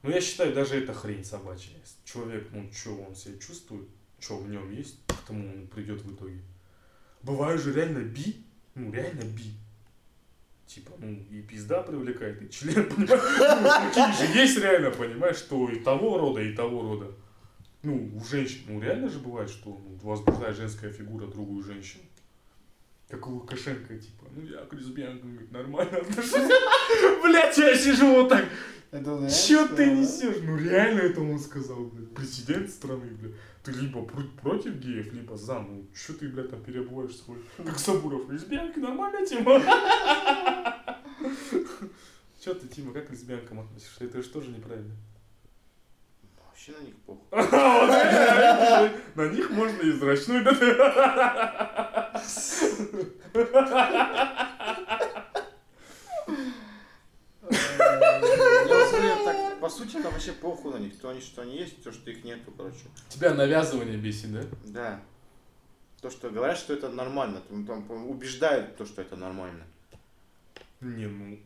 [0.02, 1.74] Ну, я считаю, даже это хрень собачья.
[2.04, 6.14] Человек, ну, что он себя чувствует, что в нем есть, к тому он придет в
[6.14, 6.40] итоге.
[7.22, 9.54] Бывают же реально би, ну, реально би.
[10.66, 13.96] Типа, ну, и пизда привлекает, и член, понимаешь?
[13.96, 17.12] Ну, же есть реально, понимаешь, что и того рода, и того рода.
[17.88, 22.02] Ну, у женщин, ну, реально же бывает, что ну, возбуждает женская фигура другую женщину.
[23.08, 26.32] Как у Лукашенко, типа, ну, я к лесбиянкам говорит, нормально отношусь.
[27.22, 28.44] Блять, я сижу вот так,
[28.90, 30.42] Че ты несешь?
[30.42, 32.14] Ну реально это он сказал, блядь.
[32.14, 33.32] Президент страны, блядь.
[33.64, 35.60] Ты либо пр- против геев, либо за.
[35.60, 37.38] Ну че ты, блядь, там переобуваешь свой?
[37.56, 39.62] Как Сабуров, лесбиянка, нормальная тема.
[42.44, 44.04] Че ты, Тима, как к лесбиянкам относишься?
[44.04, 44.94] Это же тоже неправильно.
[46.68, 47.26] Вообще на них похуй.
[49.14, 50.44] На них можно и зрачную.
[59.24, 60.98] так, по сути, там вообще похуй на них.
[60.98, 62.84] То они, что они есть, то, что их нету, короче.
[63.08, 64.42] Тебя навязывание бесит, да?
[64.64, 65.02] Да.
[66.00, 67.42] То, что говорят, что это нормально.
[67.66, 69.64] Там, убеждают то, что это нормально.
[70.80, 71.38] Не, ну,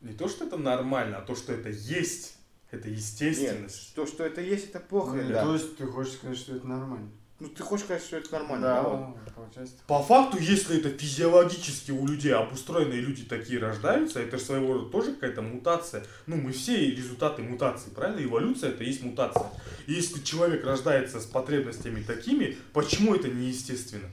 [0.00, 2.38] не то, что это нормально, а то, что это есть.
[2.70, 3.94] Это Нет, естественность.
[3.94, 5.42] то, что это есть, это похуй, Ну, да.
[5.44, 7.10] То есть ты хочешь сказать, что это нормально?
[7.40, 8.82] Ну, ты хочешь сказать, что это нормально, да?
[8.82, 9.34] вот?
[9.34, 9.74] получается.
[9.86, 14.90] По факту, если это физиологически у людей обустроенные люди такие рождаются, это же своего рода
[14.90, 16.04] тоже какая-то мутация.
[16.26, 18.24] Ну, мы все результаты мутации, правильно?
[18.24, 19.50] Эволюция это и есть мутация.
[19.86, 24.08] И если человек рождается с потребностями такими, почему это неестественно?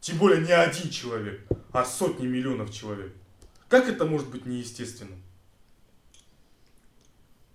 [0.00, 1.40] Тем более не один человек,
[1.72, 3.12] а сотни миллионов человек.
[3.68, 5.16] Как это может быть неестественно?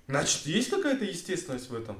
[0.08, 2.00] Значит, есть какая-то естественность в этом?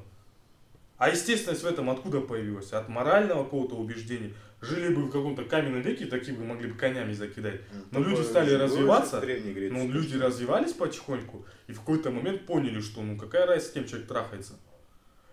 [0.96, 2.72] А естественность в этом откуда появилась?
[2.72, 4.32] От морального какого-то убеждения.
[4.60, 7.60] Жили бы в каком-то каменном веке, такие бы могли бы конями закидать.
[7.92, 9.76] Но люди Такое стали же было развиваться, Древней Греции.
[9.76, 13.86] Ну, люди развивались потихоньку, и в какой-то момент поняли, что ну какая разница, с кем
[13.86, 14.54] человек трахается.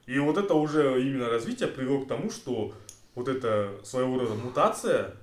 [0.05, 2.75] И вот это уже именно развитие привело к тому, что
[3.15, 5.15] вот это своего рода мутация,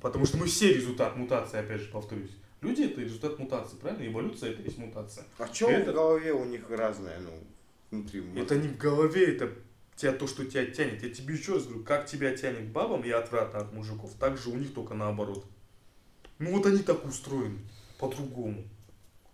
[0.00, 2.32] потому что мы все результат мутации, опять же повторюсь.
[2.60, 4.06] Люди это результат мутации, правильно?
[4.06, 5.24] Эволюция это есть мутация.
[5.38, 7.30] А что Это- в голове у них разное, ну,
[7.90, 8.42] внутри мозга?
[8.42, 9.50] Это не в голове, это
[9.96, 11.02] тебя то, что тебя тянет.
[11.02, 14.36] Я тебе еще раз говорю, как тебя тянет к бабам и отвратно от мужиков, так
[14.36, 15.44] же у них только наоборот.
[16.38, 17.58] Ну вот они так устроены,
[17.98, 18.64] по-другому.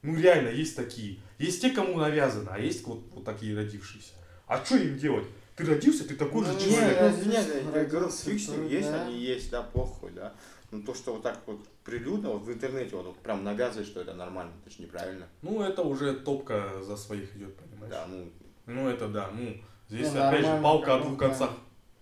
[0.03, 1.19] Ну реально, есть такие.
[1.39, 4.13] Есть те, кому навязано, а есть вот, вот такие родившиеся.
[4.47, 5.27] А что им делать?
[5.57, 6.97] Ты родился, ты такой же Ну, Не, человек.
[7.01, 9.07] я ну, здесь нет, я говорю, фиг с ним, есть да.
[9.07, 10.35] они есть, да, похуй, да.
[10.77, 14.01] Но то, что вот так вот прилюдно, вот в интернете вот, вот прям навязывает, что
[14.01, 15.27] это нормально, это же неправильно.
[15.43, 17.91] Ну это уже топка за своих идет, понимаешь?
[17.91, 18.31] Да, ну,
[18.67, 19.57] Ну это да, ну
[19.89, 21.29] здесь Ну, опять же палка о двух да.
[21.29, 21.51] концах.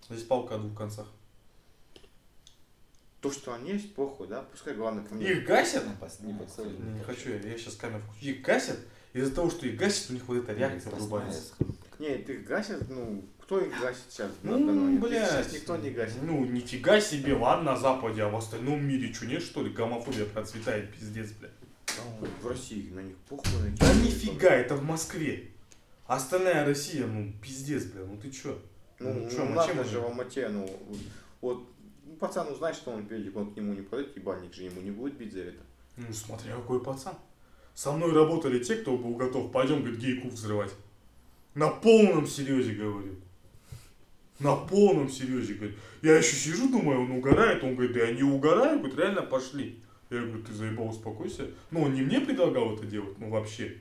[0.08, 1.06] Здесь палка о двух концах.
[3.20, 5.30] то, что они есть, похуй, да, пускай главное ко мне.
[5.30, 5.84] Их гасят,
[6.20, 6.78] Не подходит.
[6.78, 8.26] Не, не хочу я, я сейчас камеру включу.
[8.26, 8.78] Их гасят,
[9.14, 11.54] из-за того, что их гасят, у них вот эта реакция врубается.
[11.98, 14.30] Нет, их гасят, ну, кто их гасит сейчас?
[14.42, 15.28] Ну, блядь.
[15.30, 16.22] Сейчас никто не гасит.
[16.22, 19.70] Ну, нифига себе, ладно, на Западе, а в остальном мире что, нет, что ли?
[19.70, 21.52] Гомофобия процветает, пиздец, блядь.
[21.98, 23.50] Ну, В России на них похуй.
[23.78, 25.50] Да нифига, это в Москве.
[26.06, 28.58] Остальная Россия, ну, пиздец, бля, ну ты чё?
[28.98, 30.04] Ну, Ну, ну, чё, надо чем же в?
[30.04, 30.68] Алмате, ну,
[31.42, 31.68] вот,
[32.04, 34.90] ну, пацан узнает, что он педик, он к нему не подойдет, ебальник же ему не
[34.90, 35.60] будет бить за это.
[35.96, 37.14] Ну, смотря какой пацан.
[37.74, 40.72] Со мной работали те, кто был готов, пойдем, говорит, гейку взрывать.
[41.54, 43.16] На полном серьезе говорю.
[44.40, 45.78] На полном серьезе, говорит.
[46.02, 47.62] Я еще сижу, думаю, он угорает.
[47.62, 49.82] Он говорит, да я не угораю, говорит, реально пошли.
[50.10, 51.50] Я говорю, ты заебал, успокойся.
[51.70, 53.80] Ну, он не мне предлагал это делать, ну вообще.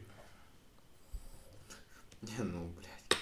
[2.22, 3.20] Не, ну, блядь.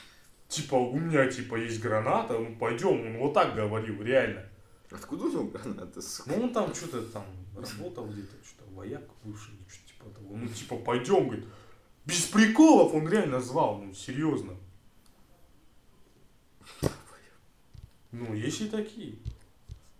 [0.47, 3.07] Типа, у меня, типа, есть граната, ну пойдем.
[3.07, 4.45] Он вот так говорил, реально.
[4.91, 6.29] Откуда у него граната, сука?
[6.29, 10.35] Ну, он там что-то там работал где-то, что-то вояк бывший, что-то типа того.
[10.35, 11.45] Ну, типа, пойдем, говорит.
[12.05, 14.57] Без приколов он реально звал, ну, серьезно.
[18.11, 19.15] Ну, есть и такие.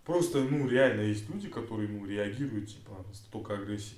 [0.04, 3.96] Просто, ну, реально есть люди, которые, ну, реагируют, типа, столько агрессии.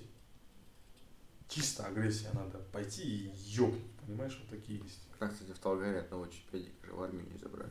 [1.48, 5.00] Чисто агрессия надо пойти и ёбнуть, понимаешь, вот такие есть.
[5.18, 6.32] Как, кстати, в Талгаре одного же
[6.90, 7.70] в армию не забрали.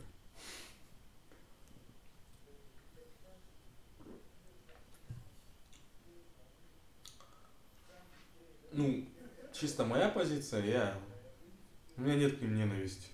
[8.72, 9.06] Ну,
[9.52, 11.00] чисто моя позиция, я...
[11.96, 13.13] У меня нет к ним ненависти.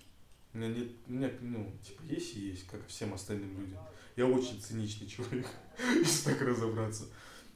[0.53, 3.79] У меня нет, у меня, ну, типа, есть и есть, как и всем остальным людям.
[4.17, 5.47] Я очень циничный человек,
[5.79, 7.05] если так разобраться.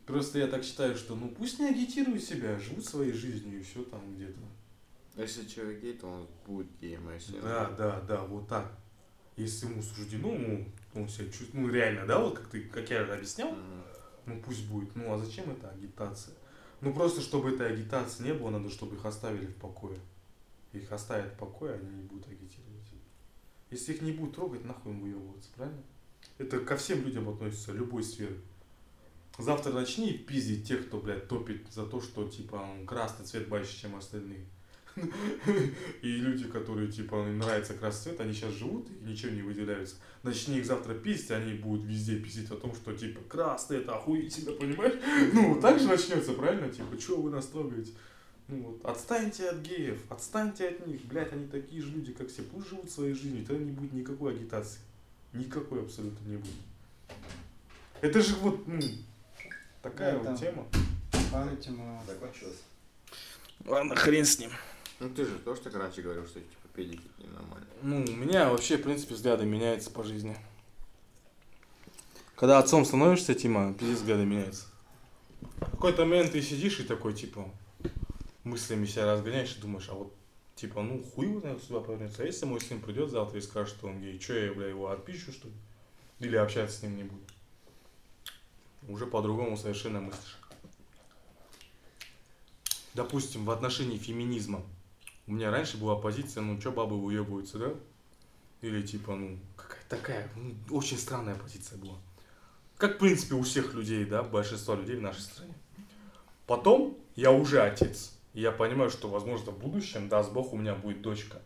[0.07, 3.83] Просто я так считаю, что, ну, пусть не агитируют себя, живут своей жизнью и все
[3.85, 4.38] там где-то.
[5.16, 7.38] Если человек гей, то он будет геем, а если...
[7.40, 8.76] Да, да, да, вот так.
[9.37, 13.02] Если ему суждено, ну, он себя чувствует, ну, реально, да, вот как ты, как я
[13.02, 13.57] объяснял,
[14.26, 14.94] ну, пусть будет.
[14.94, 16.35] Ну, а зачем это агитация?
[16.80, 19.98] Ну, просто, чтобы этой агитации не было, надо, чтобы их оставили в покое.
[20.72, 22.63] Их оставят в покое, они не будут агитировать.
[23.74, 25.82] Если их не будут трогать, нахуй им выебываться, правильно?
[26.38, 28.37] Это ко всем людям относится, любой сферы.
[29.37, 33.96] Завтра начни пиздить тех, кто, блядь, топит за то, что, типа, красный цвет больше, чем
[33.96, 34.46] остальные.
[36.02, 39.96] И люди, которые, типа, им нравится красный цвет, они сейчас живут и ничем не выделяются.
[40.22, 44.52] Начни их завтра пиздить, они будут везде пиздить о том, что, типа, красный это охуительно,
[44.52, 44.94] понимаешь?
[45.32, 46.68] Ну, так же начнется, правильно?
[46.68, 47.90] Типа, что вы нас трогаете?
[48.48, 52.42] Ну вот, отстаньте от геев, отстаньте от них, блядь, они такие же люди, как все,
[52.42, 54.80] пусть живут своей жизнью, тогда не будет никакой агитации.
[55.33, 56.52] Никакой абсолютно не будет.
[58.02, 58.80] Это же вот, ну,
[59.83, 60.66] такая Да, вот тема.
[61.33, 62.02] Пару тема.
[62.07, 62.62] Закончилось.
[63.64, 64.50] Ладно, хрен с ним.
[65.00, 67.66] Ну ты же тоже так раньше говорил, что типа педики ненормально.
[67.83, 70.37] Ну, у меня вообще, в принципе, взгляды меняются по жизни.
[72.37, 74.66] Когда отцом становишься, Тима, пиздец взгляды меняются.
[75.40, 77.50] В какой-то момент ты сидишь и такой, типа,
[78.44, 80.14] мыслями себя разгоняешь и думаешь, а вот,
[80.54, 82.22] типа, ну, хуй его знает, сюда повернется.
[82.22, 84.90] А если мой сын придет завтра и скажет, что он гей, что я, бля, его
[84.90, 85.54] отпищу, что ли?
[86.20, 87.22] Или общаться с ним не буду?
[88.88, 90.38] Уже по-другому совершенно мыслишь.
[92.92, 94.62] Допустим, в отношении феминизма.
[95.26, 97.74] У меня раньше была позиция, ну, что бабы выебываются, да?
[98.61, 101.96] Или типа, ну, какая такая, ну, очень странная позиция была.
[102.76, 105.54] Как, в принципе, у всех людей, да, большинства людей в нашей стране.
[106.46, 108.13] Потом я уже отец.
[108.35, 111.40] И я понимаю, что, возможно, в будущем, даст Бог, у меня будет дочка.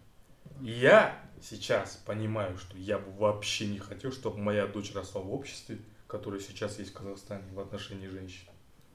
[0.62, 5.32] И я сейчас понимаю, что я бы вообще не хотел, чтобы моя дочь росла в
[5.32, 8.48] обществе, которое сейчас есть в Казахстане в отношении женщин.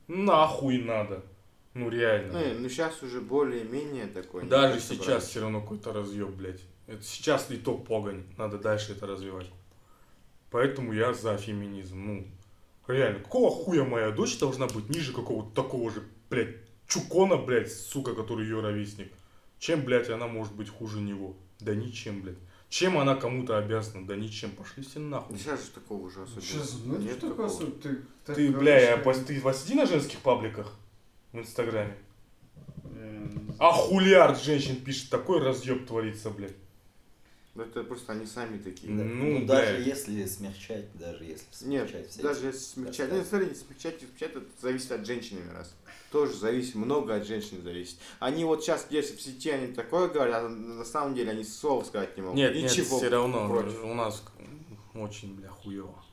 [0.07, 1.23] Нахуй надо.
[1.75, 2.33] Ну реально.
[2.33, 4.45] Ну, ну сейчас уже более-менее такой.
[4.45, 5.23] Даже не сейчас собрались.
[5.23, 6.61] все равно какой-то разъеб, блядь.
[6.87, 8.23] Это сейчас итог погонь.
[8.37, 9.49] Надо дальше это развивать.
[10.51, 12.05] Поэтому я за феминизм.
[12.05, 12.27] Ну,
[12.87, 16.55] реально, какого хуя моя дочь должна быть ниже какого-то такого же, блядь,
[16.87, 19.11] чукона, блядь, сука, который ее ровесник?
[19.59, 21.35] Чем, блядь, она может быть хуже него?
[21.59, 22.37] Да ничем, блядь.
[22.69, 24.07] Чем она кому-то обязана?
[24.07, 24.51] Да ничем.
[24.51, 25.37] Пошли все нахуй.
[25.37, 26.41] Сейчас же такого уже особенно.
[26.41, 27.47] Сейчас, ну нет такого.
[27.47, 27.81] суть?
[27.81, 30.73] Ты, так Ты, говоришь, бля, я, ты посиди на женских пабликах
[31.31, 31.95] в Инстаграме.
[33.59, 36.55] А хулиард женщин пишет, такой разъеб творится, блядь.
[37.55, 38.91] Ну, Это просто они сами такие.
[38.91, 43.53] Ну, Ну, даже если смягчать, даже если Нет, смягчать все даже если смягчать, нет, смотри,
[43.53, 45.75] смягчать и смягчать, это зависит от женщины раз.
[46.11, 47.97] Тоже зависит, много от женщины зависит.
[48.19, 51.85] Они вот сейчас, если в сети они такое говорят, а на самом деле они слов
[51.85, 52.37] сказать не могут.
[52.37, 53.83] Нет, нет, Ничего все равно против.
[53.83, 54.23] у нас
[54.95, 56.03] очень, бля, хуево.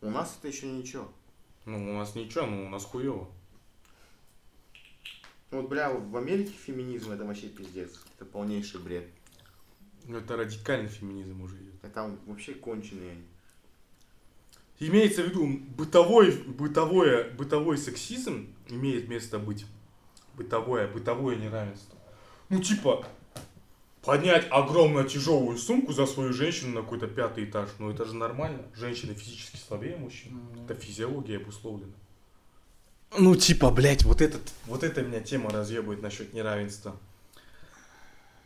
[0.00, 1.08] У нас это еще ничего.
[1.64, 3.28] Ну, у нас ничего, ну, у нас хуево.
[5.50, 7.90] Вот, бля, в Америке феминизм это вообще пиздец.
[8.16, 9.08] Это полнейший бред.
[10.06, 11.74] Ну, это радикальный феминизм уже идет.
[11.82, 13.24] А там вообще конченые они.
[14.80, 19.64] Имеется в виду, бытовой, бытовое, бытовой сексизм имеет место быть.
[20.34, 21.96] Бытовое, бытовое неравенство.
[22.48, 23.06] Ну, типа,
[24.02, 27.68] поднять огромную тяжелую сумку за свою женщину на какой-то пятый этаж.
[27.78, 28.62] Ну, это же нормально.
[28.74, 30.40] Женщина физически слабее мужчин.
[30.54, 31.92] ну, Это физиология обусловлена.
[33.18, 36.96] Ну, типа, блядь, вот, этот, вот эта меня тема разъебывает насчет неравенства.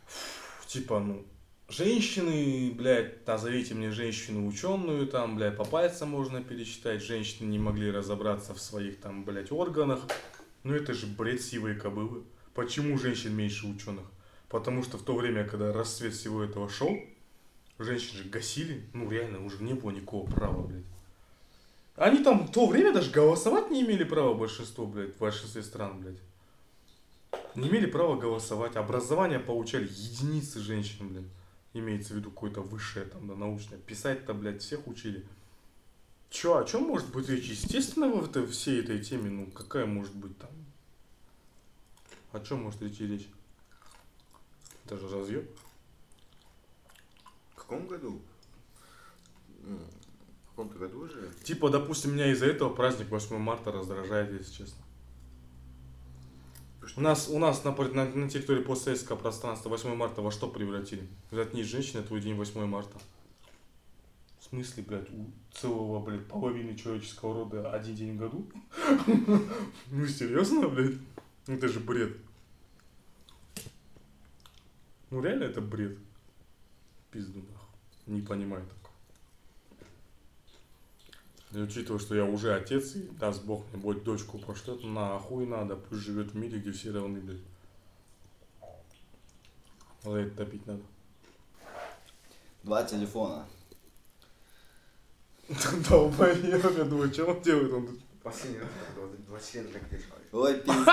[0.05, 1.25] Фу, Типа, ну,
[1.69, 7.91] женщины, блядь, назовите мне женщину ученую, там, блядь, по пальцам можно пересчитать, женщины не могли
[7.91, 10.01] разобраться в своих, там, блядь, органах.
[10.63, 12.23] Ну, это же бред сивой кобылы.
[12.53, 14.05] Почему женщин меньше ученых?
[14.49, 16.97] Потому что в то время, когда расцвет всего этого шел,
[17.79, 20.85] женщин же гасили, ну реально уже не было никакого права, блядь.
[21.95, 25.99] Они там в то время даже голосовать не имели права большинство, блядь, в большинстве стран,
[25.99, 26.17] блядь.
[27.55, 28.75] Не имели права голосовать.
[28.75, 31.25] Образование получали единицы женщин, блядь.
[31.77, 33.77] Имеется в виду какое-то высшее, там, да, научное.
[33.77, 35.23] Писать-то, блядь, всех учили.
[36.31, 37.45] Чё, о чем может быть речь?
[37.45, 40.49] Естественно, в этой, всей этой теме, ну, какая может быть там?
[42.31, 43.27] О чем может идти речь?
[44.85, 45.47] Это же разъеб.
[47.51, 48.21] В каком году?
[49.61, 51.31] В каком-то году уже?
[51.43, 54.83] Типа, допустим, меня из-за этого праздник 8 марта раздражает, если честно.
[56.95, 61.07] У нас, у нас на, на, на территории постсоветского пространства 8 марта во что превратили?
[61.31, 62.97] Заткнись, женщина, твой день 8 марта.
[64.39, 68.49] В смысле, блядь, у целого, блядь, половины человеческого рода один день в году?
[69.91, 70.95] Ну, серьезно, блядь?
[71.47, 72.15] Это же бред.
[75.09, 75.97] Ну, реально это бред.
[77.11, 77.69] Пизду, нахуй.
[78.05, 78.86] Не понимаю такого.
[81.51, 85.77] И учитывая, что я уже отец, и даст бог мне будет дочку пошлет, нахуй надо,
[85.77, 87.37] пусть живет в мире, где все равны, блядь.
[90.03, 90.81] За это топить надо.
[92.63, 93.45] Два телефона.
[95.89, 97.71] Долбоёб, я думаю, что он делает?
[97.71, 98.69] Он тут- Последний раз,
[99.27, 100.23] 20 лет так держали.
[100.33, 100.87] Ой, пиздец.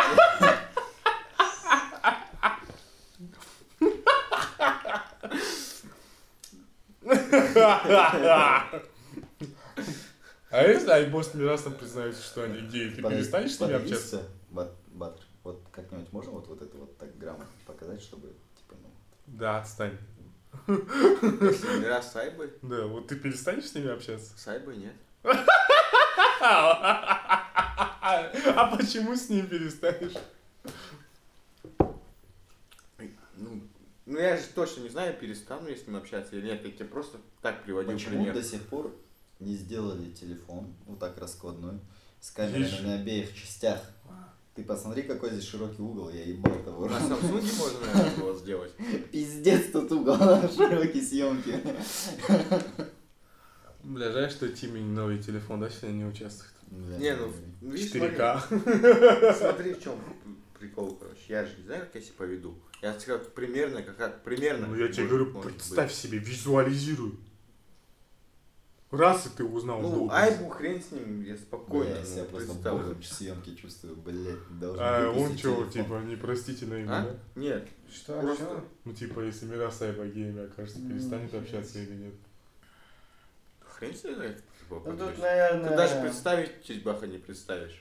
[10.54, 14.22] А если Айбос Мирасов признаются, что они геи, ты перестанешь с ними общаться?
[14.50, 18.88] Бат- Батр, вот как-нибудь можно вот, вот это вот так грамотно показать, чтобы, типа, ну...
[19.26, 19.98] Да, отстань.
[20.64, 22.52] Последний раз с Айбой?
[22.62, 24.38] Да, вот ты перестанешь с ними общаться?
[24.38, 24.94] С Айбой нет.
[28.00, 30.14] А почему с ним перестанешь?
[33.36, 33.60] Ну,
[34.06, 36.64] ну я же точно не знаю, перестану я с ним общаться или нет.
[36.64, 38.34] Я тебе просто так приводил Почему пример.
[38.34, 38.94] до сих пор
[39.40, 41.80] не сделали телефон, вот так раскладной,
[42.20, 42.82] с камерами же.
[42.82, 43.80] на обеих частях?
[44.54, 46.86] Ты посмотри, какой здесь широкий угол, я ебал того.
[46.88, 48.72] На Самсунге можно, наверное, было сделать.
[49.10, 51.60] Пиздец тут угол, широкие съемки.
[53.82, 56.52] Бля, жаль, что Тимми новый телефон, да, сегодня не участвует.
[56.70, 58.40] Не, ну, видишь, 4К.
[58.48, 59.98] смотри, смотри, в чем
[60.58, 61.20] прикол, короче.
[61.28, 62.54] Я же не знаю, как я себя поведу.
[62.82, 64.66] Я сказал, примерно, как, как примерно.
[64.66, 65.96] Ну я тебе говорю, представь быть.
[65.96, 67.18] себе, визуализируй.
[68.96, 69.80] Раз и ты узнал.
[69.80, 70.08] Ну.
[70.10, 72.78] Айбу хрен с ним, я спокойно я себя ну, просто представлю.
[72.84, 77.02] богом съемки чувствую, блядь, должен А он что, типа, непростительное имя, А?
[77.02, 77.16] да?
[77.40, 78.64] Нет, Что, Просто- что?
[78.84, 82.14] Ну, типа, если Мирас Айба гейми окажется, Ну, перестанет общаться или нет.
[83.60, 84.36] хрен с ним ты
[84.68, 85.70] Ну тут, наверное...
[85.70, 87.80] Ты даже представить Чизбаха не представишь.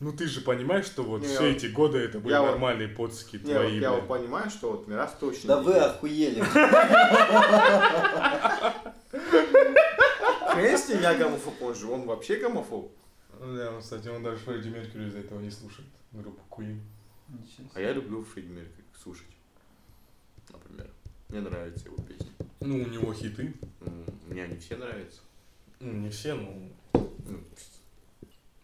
[0.00, 2.50] Ну, ты же понимаешь, что вот Не, все я- эти годы это были я вот-
[2.50, 4.00] нормальные подски Не, вот твои, я блядь.
[4.02, 6.42] вот понимаю, что вот Мирас точно Да не вы охуели.
[10.60, 12.92] С ним, я гомофоб, он же, он вообще гомофоб.
[13.40, 16.80] Да, он, кстати, он даже Фредди Меркьюри из-за этого не слушает группу Queen.
[17.74, 19.26] А я люблю Фредди Меркьюри слушать.
[20.50, 20.90] Например.
[21.28, 22.30] Мне нравятся его песни.
[22.60, 23.54] Ну, у него хиты.
[23.80, 25.20] Ну, Мне они все нравятся.
[25.80, 26.70] Ну, не все, но...
[26.92, 27.40] Ну,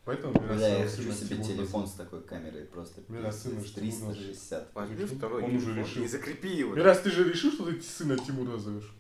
[0.05, 3.97] Поэтому Мирас Бля, я хочу себе телефон с такой камерой, просто Меня сына пиздец, ж
[3.99, 4.75] Тимур 360.
[4.75, 6.03] возьми второй Он уже решил.
[6.05, 6.75] и закрепи его.
[6.75, 8.93] Мирас, ты же решил, что ты сына Тимура зовешь?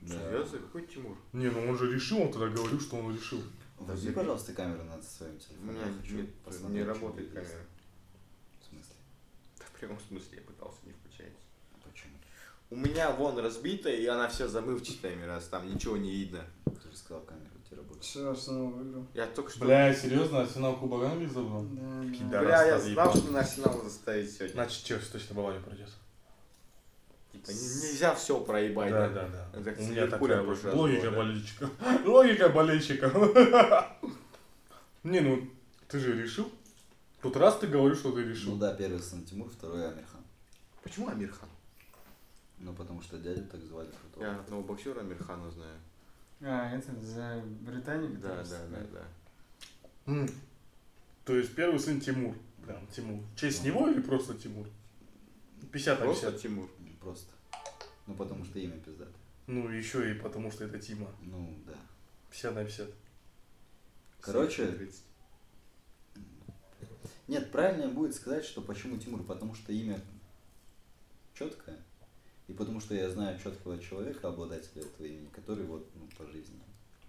[0.00, 0.14] Да.
[0.14, 0.58] Серьезно?
[0.60, 1.16] Какой Тимур?
[1.32, 3.42] Не, ну он же решил, он тогда говорил, что он решил.
[3.78, 5.74] Возьми, пожалуйста, камеру над своим У телефоном.
[5.74, 7.50] меня Я хочу нет, посмотреть, не работает есть.
[7.50, 7.66] камера.
[8.60, 8.94] В смысле?
[9.58, 11.40] Да, в прямом смысле я пытался, не включается.
[11.84, 12.12] Почему?
[12.70, 16.44] У меня вон разбита, и она вся замывчатая, раз там ничего не видно.
[16.64, 18.04] Ты же сказал, камера у тебя работает.
[18.04, 19.06] Все, Арсенал выиграл.
[19.14, 19.64] Я только что...
[19.64, 21.62] Бля, серьезно, Арсенал Кубок Англии забрал?
[21.64, 22.40] Да, да.
[22.42, 24.52] Бля, я знал, что на Арсенал заставить сегодня.
[24.52, 25.88] Значит, Челси точно Баварию пройдет.
[27.42, 28.90] Типа, не- нельзя все проебать.
[28.90, 29.48] Да, да, да.
[29.52, 31.16] Это как У меня такая вот логика да?
[31.16, 31.70] болельщика.
[32.04, 33.10] Логика болельщика.
[35.02, 35.48] Не, ну,
[35.88, 36.50] ты же решил.
[37.22, 38.56] Тут раз ты говоришь, что ты Ну решил.
[38.56, 40.20] да, первый сын Тимур, второй Амирхан.
[40.82, 41.48] Почему Амирхан?
[42.58, 44.24] Ну потому что дядю так звали крутого.
[44.24, 45.78] Я одного боксера Амирхана знаю.
[46.42, 48.18] А, это за Британию?
[48.18, 50.12] Да, да, да, да.
[50.12, 50.28] М.
[51.24, 52.34] То есть первый сын Тимур.
[52.66, 53.20] Прям Тимур.
[53.34, 54.66] В честь него или просто Тимур?
[55.72, 56.42] 50 на Просто 50.
[56.42, 56.68] Тимур.
[57.00, 57.32] Просто.
[58.06, 59.14] Ну потому что имя пиздатое.
[59.46, 61.08] Ну, еще и потому что это Тима.
[61.22, 61.74] Ну да.
[62.30, 62.88] 50 на 50.
[64.20, 65.02] Короче, 30.
[67.26, 70.00] Нет, правильнее будет сказать, что почему Тимур, потому что имя
[71.34, 71.78] четкое,
[72.48, 76.60] и потому что я знаю четкого человека, обладателя этого имени, который вот ну, по жизни.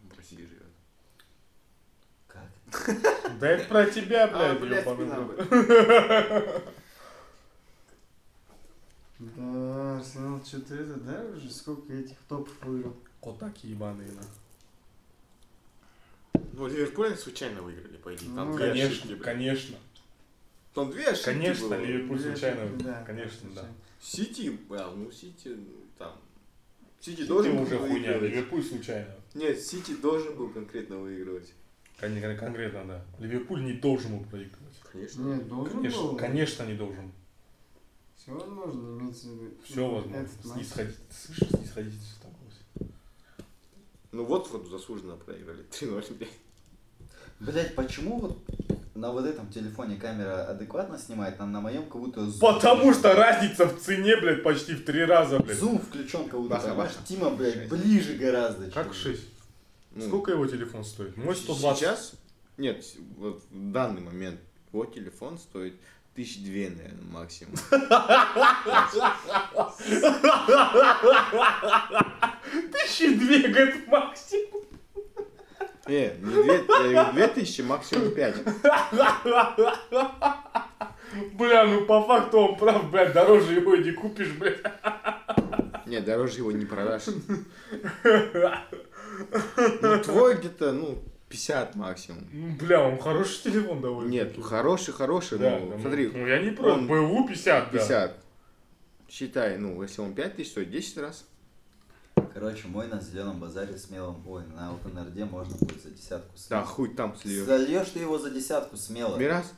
[0.04, 0.72] В России живет.
[2.28, 2.50] Как?
[3.40, 5.50] Да это про тебя, А, блядь, блядь, ёбаный спина в рот.
[5.50, 6.64] болит.
[9.36, 12.96] Да, Арсенал что-то это, да, уже сколько этих топов выиграл?
[13.22, 14.24] Котаки ебаные, на.
[16.54, 18.30] Ну, Ливерпуль случайно выиграли, по идее.
[18.36, 19.78] Там Ну, две Конечно, ошибки, конечно.
[20.74, 21.82] Там две ошибки Конечно, было.
[21.82, 23.66] Ливерпуль Две случайно, ошибки, да, конечно, да.
[24.02, 25.56] Сити, а, ну Сити
[26.00, 26.14] там.
[27.00, 28.32] Сити Сити должен был уже хуйня, выигрывать.
[28.32, 29.16] Ливерпуль случайно.
[29.36, 31.54] Нет, Сити должен был конкретно выигрывать.
[32.00, 33.06] Кон- Конкретно, да.
[33.20, 34.76] Ливерпуль не должен был проигрывать.
[34.92, 35.22] Конечно.
[35.22, 36.16] Нет, должен Конечно, был.
[36.18, 37.12] конечно не должен.
[38.22, 39.52] Все возможно, имеется в виду.
[39.64, 40.28] Все возможно.
[40.44, 42.90] Снисходить, слышишь, снисходить в таком
[44.12, 45.64] Ну вот, вот заслуженно проиграли.
[45.72, 46.30] 3-0, блядь.
[47.40, 48.38] Блять, почему вот
[48.94, 52.40] на вот этом телефоне камера адекватно снимает, а на моем как будто зум.
[52.40, 55.58] Потому что разница в цене, блядь, почти в три раза, блядь.
[55.58, 56.94] Зум включен как будто, Баха, баха.
[57.08, 57.70] Тима, блядь, Шесть.
[57.72, 58.70] ближе гораздо.
[58.70, 59.24] Как чем- 6?
[59.96, 61.18] Ну, Сколько его телефон стоит?
[61.18, 61.80] Мой 120.
[61.80, 62.14] Сейчас?
[62.58, 62.86] Нет,
[63.18, 64.40] вот в данный момент
[64.72, 65.74] вот телефон стоит
[66.16, 67.56] тысяч две, наверное, максимум.
[72.72, 74.64] Тысячи две, говорит, максимум.
[75.88, 78.36] Не, не две, я говорю, две тысячи, максимум пять.
[81.34, 84.62] Бля, ну по факту он прав, блядь, дороже его и не купишь, блядь.
[85.86, 87.08] Не, дороже его не продашь.
[89.82, 92.28] Ну, твой где-то, ну, 50 максимум.
[92.32, 94.10] Ну, Бля, он хороший телефон довольно.
[94.10, 97.78] Нет, хороший, хороший, да, ну, да, смотри, Ну я не против, он БУ 50, да.
[97.80, 98.18] 50.
[99.10, 101.26] Считай, ну, если он 5 тысяч стоит, 10 раз.
[102.34, 106.50] Короче, мой на зеленом базаре смелом, ой, на OpenRD можно будет за десятку слить.
[106.50, 107.46] Да, хуй там слил.
[107.46, 109.18] Зальешь ты его за десятку смело.
[109.18, 109.54] Мирас,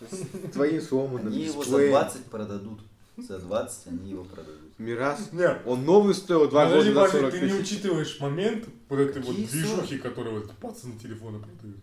[0.00, 1.90] с твоим сломанным Они его за дисплеем.
[1.92, 2.80] 20 продадут.
[3.16, 4.67] За 20 они его продадут.
[4.78, 8.68] Мирас, Нет, он новый стоил 2 Подожди, года за подожди, 40 ты не учитываешь момент
[8.88, 11.76] вот этой вот движухи, которые вот пацаны телефоны продают.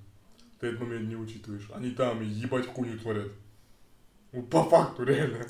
[0.59, 1.67] Ты этот момент не учитываешь.
[1.73, 3.31] Они там ебать хуйню творят.
[4.31, 5.45] Ну, по факту, реально.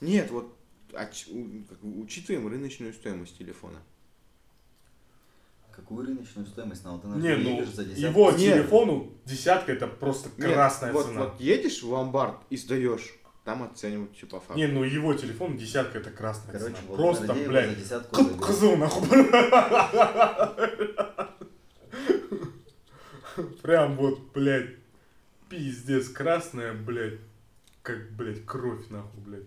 [0.00, 0.56] Нет, вот
[0.92, 3.78] оч- бы учитываем рыночную стоимость телефона.
[5.74, 8.00] Какую рыночную стоимость на OpenRD Не, ну, за десятку?
[8.20, 8.54] его Нет.
[8.54, 11.24] телефону десятка это просто Нет, красная вот, цена.
[11.24, 13.14] вот едешь в ломбард и сдаешь,
[13.46, 14.56] там оценивают все по факту.
[14.56, 16.86] Не, ну его телефон десятка это красная Короче, цена.
[16.92, 17.70] в Просто, блядь.
[17.70, 18.44] за десятку к- заберут.
[18.44, 19.08] Козел нахуй.
[23.62, 24.70] Прям вот, блядь,
[25.48, 27.20] пиздец, красная, блядь,
[27.82, 29.46] как, блядь, кровь нахуй, блядь.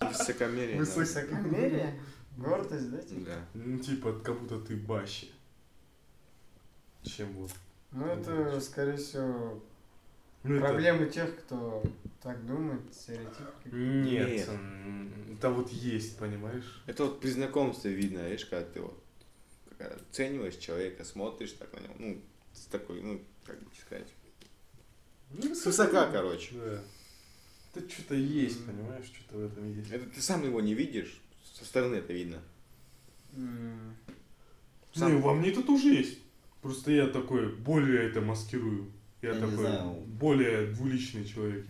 [0.00, 0.78] Высокомерие.
[0.78, 0.84] да.
[0.84, 2.00] Высокомерие?
[2.36, 2.98] Гордость, да?
[2.98, 3.26] типа?
[3.26, 3.38] Да.
[3.54, 5.30] Ну, типа, как будто ты бащи.
[7.04, 7.52] Чем вот.
[7.92, 9.62] Ну, это, скорее всего,
[10.44, 11.82] Ну, это- проблемы тех, кто
[12.22, 13.72] так думает, стереотип.
[13.72, 14.48] Нет, Нет.
[15.38, 16.82] это вот есть, понимаешь?
[16.86, 19.02] Это вот при знакомстве видно, видишь, когда ты вот
[19.78, 22.20] как, оцениваешь человека, смотришь так на него, ну,
[22.52, 24.06] с такой, ну, как бы сказать,
[25.30, 26.54] Ну, с высока, короче.
[26.54, 26.80] Да.
[27.74, 29.90] Это что-то есть, понимаешь, что-то в этом есть.
[29.90, 31.20] Это ты сам его не видишь,
[31.54, 32.40] со стороны это видно.
[33.34, 33.96] М,
[34.94, 36.20] Сам- Ну, и во мне это тоже есть.
[36.62, 38.92] Просто я такой, более это маскирую.
[39.24, 39.90] Я, Я такой, знаю.
[40.06, 41.64] более двуличный человек.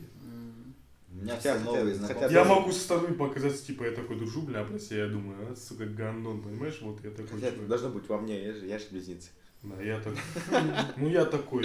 [1.10, 2.32] У меня Хотя- все хотя- новые хотя знакомые.
[2.32, 5.52] Я могу со стороны показаться, типа, я такой дружу, бля, а про себя я думаю,
[5.52, 7.68] а, сука, гандон, понимаешь, вот я такой Хотя человек.
[7.68, 9.30] должно быть во мне, я же, я же близнец.
[9.62, 10.18] Да, я такой.
[10.96, 11.64] Ну, я такой.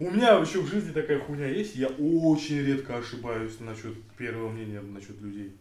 [0.00, 4.80] У меня еще в жизни такая хуйня есть, я очень редко ошибаюсь насчет первого мнения
[4.82, 5.56] насчет людей.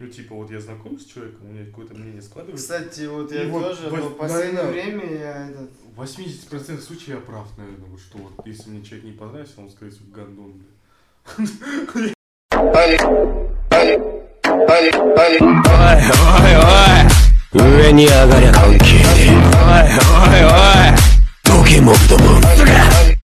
[0.00, 2.62] Ну, типа, вот я знаком с человеком, у меня какое-то мнение складывается.
[2.62, 5.70] Кстати, вот я и тоже, вот, но в последнее наверное, время я этот...
[5.96, 9.68] В 80% случаев я прав, наверное, вот что вот, если мне человек не понравился, он,
[9.70, 10.62] скорее всего, гандон,
[11.36, 12.14] блин.
[17.52, 19.04] Ой-ой-ой, меня горят конки.
[19.66, 20.96] Ой-ой-ой,
[21.42, 23.07] туки мог думать.